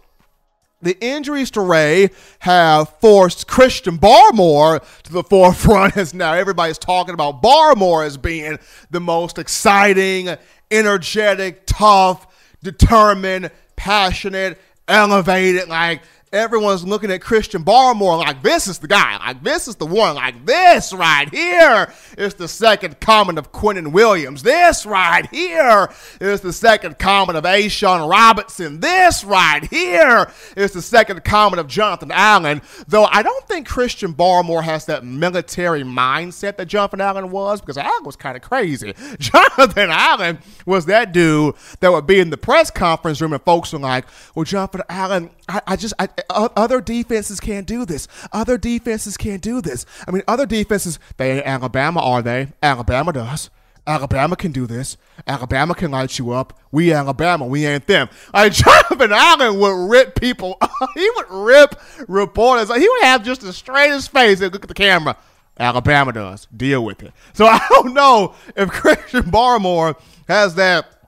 [0.81, 2.09] the injuries to Ray
[2.39, 8.57] have forced Christian Barmore to the forefront as now everybody's talking about Barmore as being
[8.89, 10.35] the most exciting,
[10.71, 12.27] energetic, tough,
[12.63, 16.01] determined, passionate, elevated, like
[16.33, 20.15] everyone's looking at Christian Barmore like this is the guy, like this is the one,
[20.15, 24.41] like this right here is the second coming of Quinnen Williams.
[24.41, 25.89] This right here
[26.21, 28.79] is the second coming of A'Shawn Robinson.
[28.79, 32.61] This right here is the second coming of Jonathan Allen.
[32.87, 37.77] Though I don't think Christian Barmore has that military mindset that Jonathan Allen was, because
[37.77, 38.93] Allen was kind of crazy.
[39.19, 43.73] Jonathan Allen was that dude that would be in the press conference room and folks
[43.73, 48.07] were like, well, Jonathan Allen, I, I just I, other defenses can't do this.
[48.31, 49.85] Other defenses can't do this.
[50.07, 52.49] I mean, other defenses, they ain't Alabama, are they?
[52.61, 53.49] Alabama does.
[53.87, 54.97] Alabama can do this.
[55.25, 56.57] Alabama can light you up.
[56.71, 58.09] We Alabama, we ain't them.
[58.33, 60.57] Like Jonathan Allen would rip people.
[60.93, 62.73] he would rip reporters.
[62.75, 65.17] He would have just the straightest face and look at the camera.
[65.59, 66.47] Alabama does.
[66.55, 67.13] Deal with it.
[67.33, 71.00] So I don't know if Christian Barmore has that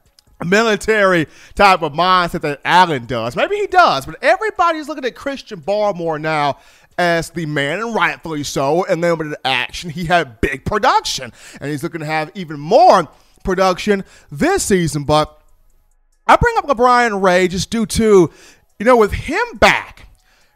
[0.46, 3.36] military type of mindset that Allen does.
[3.36, 6.60] Maybe he does, but everybody's looking at Christian Barmore now
[6.98, 8.86] as the man, and rightfully so.
[8.86, 12.60] And then with the action, he had big production, and he's looking to have even
[12.60, 13.10] more
[13.44, 15.04] production this season.
[15.04, 15.42] But
[16.28, 18.32] I bring up LaBryan Ray just due to,
[18.80, 20.08] you know, with him back,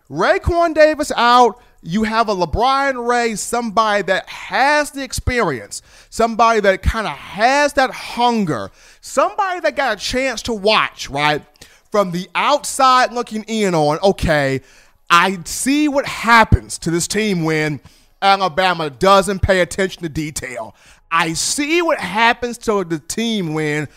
[0.09, 6.81] Raekwon Davis out, you have a LaBryan Ray, somebody that has the experience, somebody that
[6.81, 8.71] kind of has that hunger,
[9.01, 11.43] somebody that got a chance to watch, right?
[11.91, 14.61] From the outside looking in on, okay,
[15.09, 17.79] I see what happens to this team when
[18.21, 20.75] Alabama doesn't pay attention to detail.
[21.11, 23.87] I see what happens to the team when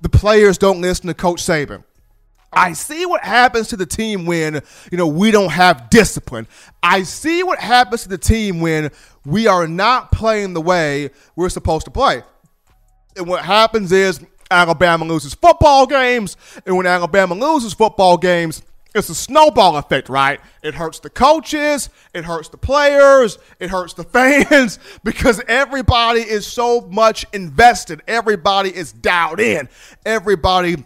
[0.00, 1.84] the players don't listen to Coach Saban.
[2.52, 6.48] I see what happens to the team when, you know, we don't have discipline.
[6.82, 8.90] I see what happens to the team when
[9.24, 12.22] we are not playing the way we're supposed to play.
[13.16, 14.20] And what happens is
[14.50, 16.36] Alabama loses football games,
[16.66, 20.40] and when Alabama loses football games, it's a snowball effect, right?
[20.64, 24.02] It hurts the coaches, it hurts the players, it hurts the
[24.50, 28.02] fans because everybody is so much invested.
[28.08, 29.68] Everybody is dialed in.
[30.04, 30.84] Everybody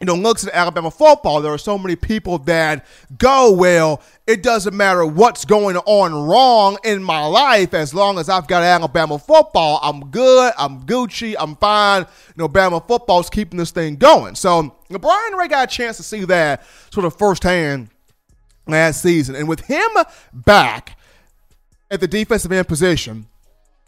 [0.00, 2.84] you know, looks at Alabama football, there are so many people that
[3.16, 8.28] go, well, it doesn't matter what's going on wrong in my life as long as
[8.28, 9.78] I've got Alabama football.
[9.82, 10.52] I'm good.
[10.58, 11.36] I'm Gucci.
[11.38, 12.02] I'm fine.
[12.02, 14.34] You know, Alabama football's keeping this thing going.
[14.34, 17.88] So, Brian Ray got a chance to see that sort of firsthand
[18.66, 19.36] last season.
[19.36, 19.88] And with him
[20.32, 20.98] back
[21.90, 23.26] at the defensive end position,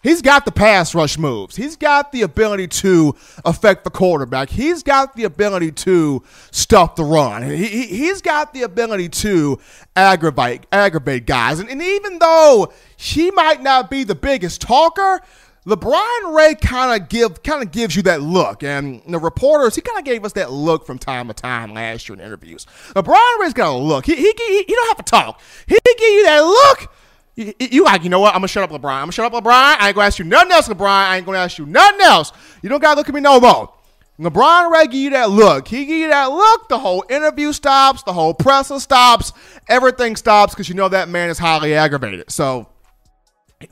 [0.06, 1.56] He's got the pass rush moves.
[1.56, 4.48] He's got the ability to affect the quarterback.
[4.48, 7.42] He's got the ability to stuff the run.
[7.42, 9.58] He, he, has got the ability to
[9.96, 11.58] aggravate aggravate guys.
[11.58, 15.20] And, and even though he might not be the biggest talker,
[15.66, 19.80] LaBryan Ray kind of give kind of gives you that look, and the reporters he
[19.80, 22.64] kind of gave us that look from time to time last year in interviews.
[22.94, 24.06] LaBryan Ray's got a look.
[24.06, 25.40] He, he, he, he don't have to talk.
[25.66, 26.92] He give you that look
[27.36, 28.34] you, you like, you know what?
[28.34, 28.92] I'm gonna shut up, LeBron.
[28.92, 29.52] I'm gonna shut up, LeBron.
[29.52, 30.88] I ain't gonna ask you nothing else, LeBron.
[30.88, 32.32] I ain't gonna ask you nothing else.
[32.62, 33.72] You don't gotta look at me no more.
[34.18, 35.68] LaBryan Ray give you that look.
[35.68, 36.68] He give you that look.
[36.68, 38.02] The whole interview stops.
[38.02, 39.32] The whole presser stops.
[39.68, 42.30] Everything stops because you know that man is highly aggravated.
[42.30, 42.66] So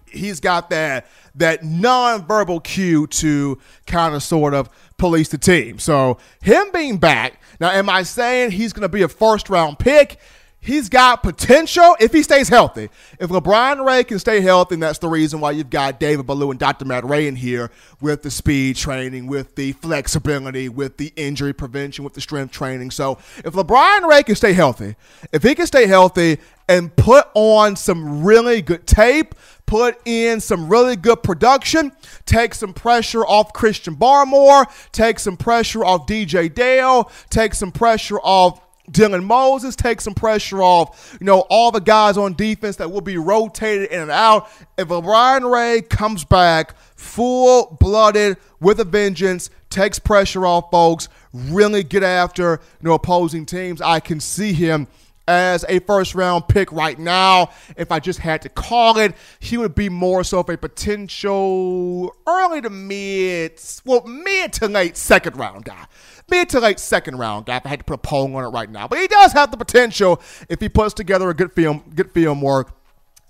[0.06, 5.78] he's got that that nonverbal cue to kind of sort of police the team.
[5.78, 9.78] So him being back now, am I saying he's going to be a first round
[9.78, 10.18] pick?
[10.64, 12.88] He's got potential if he stays healthy.
[13.20, 16.50] If LaBryan Ray can stay healthy, and that's the reason why you've got David Ballou
[16.50, 16.86] and Dr.
[16.86, 22.02] Matt Rhea in here with the speed training, with the flexibility, with the injury prevention,
[22.02, 22.92] with the strength training.
[22.92, 24.96] So if LaBryan Ray can stay healthy,
[25.32, 29.34] if he can stay healthy and put on some really good tape,
[29.66, 31.92] put in some really good production,
[32.24, 38.18] take some pressure off Christian Barmore, take some pressure off DJ Dale, take some pressure
[38.20, 42.90] off Dylan Moses takes some pressure off, you know, all the guys on defense that
[42.90, 44.48] will be rotated in and out.
[44.76, 51.82] If Ryan Ray comes back full blooded with a vengeance, takes pressure off folks, really
[51.82, 54.86] get after, you know, opposing teams, I can see him
[55.26, 57.50] as a first round pick right now.
[57.76, 62.14] If I just had to call it, he would be more so of a potential
[62.26, 65.86] early to mid, well, mid to late second round guy
[66.30, 67.56] mid to late second round guy.
[67.56, 69.50] If I had to put a poll on it right now, but he does have
[69.50, 72.72] the potential if he puts together a good film, good film work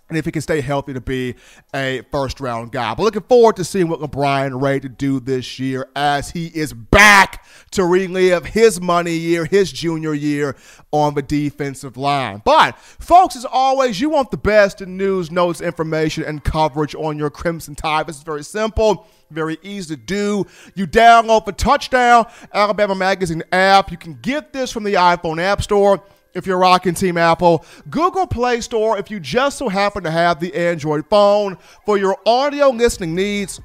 [0.09, 1.34] and if he can stay healthy to be
[1.74, 2.94] a first round guy.
[2.94, 6.72] But looking forward to seeing what LeBron ready to do this year as he is
[6.72, 10.57] back to relive his money year, his junior year
[10.92, 12.42] on the defensive line.
[12.44, 17.18] But folks, as always, you want the best in news, notes, information, and coverage on
[17.18, 18.07] your Crimson Tide.
[18.07, 19.07] This is very simple.
[19.30, 20.46] Very easy to do.
[20.74, 23.90] You download the Touchdown Alabama Magazine app.
[23.90, 26.02] You can get this from the iPhone App Store
[26.35, 30.41] if you're rocking Team Apple, Google Play Store if you just so happen to have
[30.41, 31.57] the Android phone.
[31.85, 33.61] For your audio listening needs,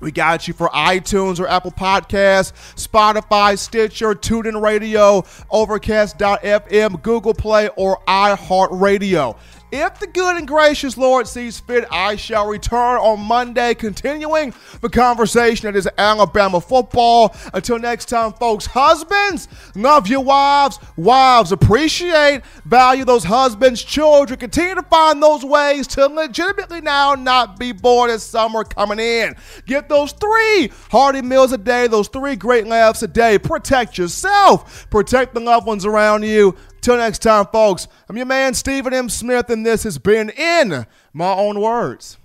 [0.00, 7.68] we got you for iTunes or Apple Podcasts, Spotify, Stitcher, TuneIn Radio, Overcast.fm, Google Play,
[7.76, 9.38] or iHeartRadio.
[9.72, 14.88] If the good and gracious Lord sees fit, I shall return on Monday, continuing the
[14.88, 17.34] conversation that is Alabama football.
[17.52, 20.78] Until next time, folks, husbands, love your wives.
[20.96, 23.82] Wives, appreciate, value those husbands.
[23.82, 29.00] Children, continue to find those ways to legitimately now not be bored as summer coming
[29.00, 29.34] in.
[29.66, 33.36] Get those three hearty meals a day, those three great laughs a day.
[33.36, 36.54] Protect yourself, protect the loved ones around you.
[36.80, 39.08] Till next time, folks, I'm your man, Stephen M.
[39.08, 42.18] Smith, and this has been In My Own Words.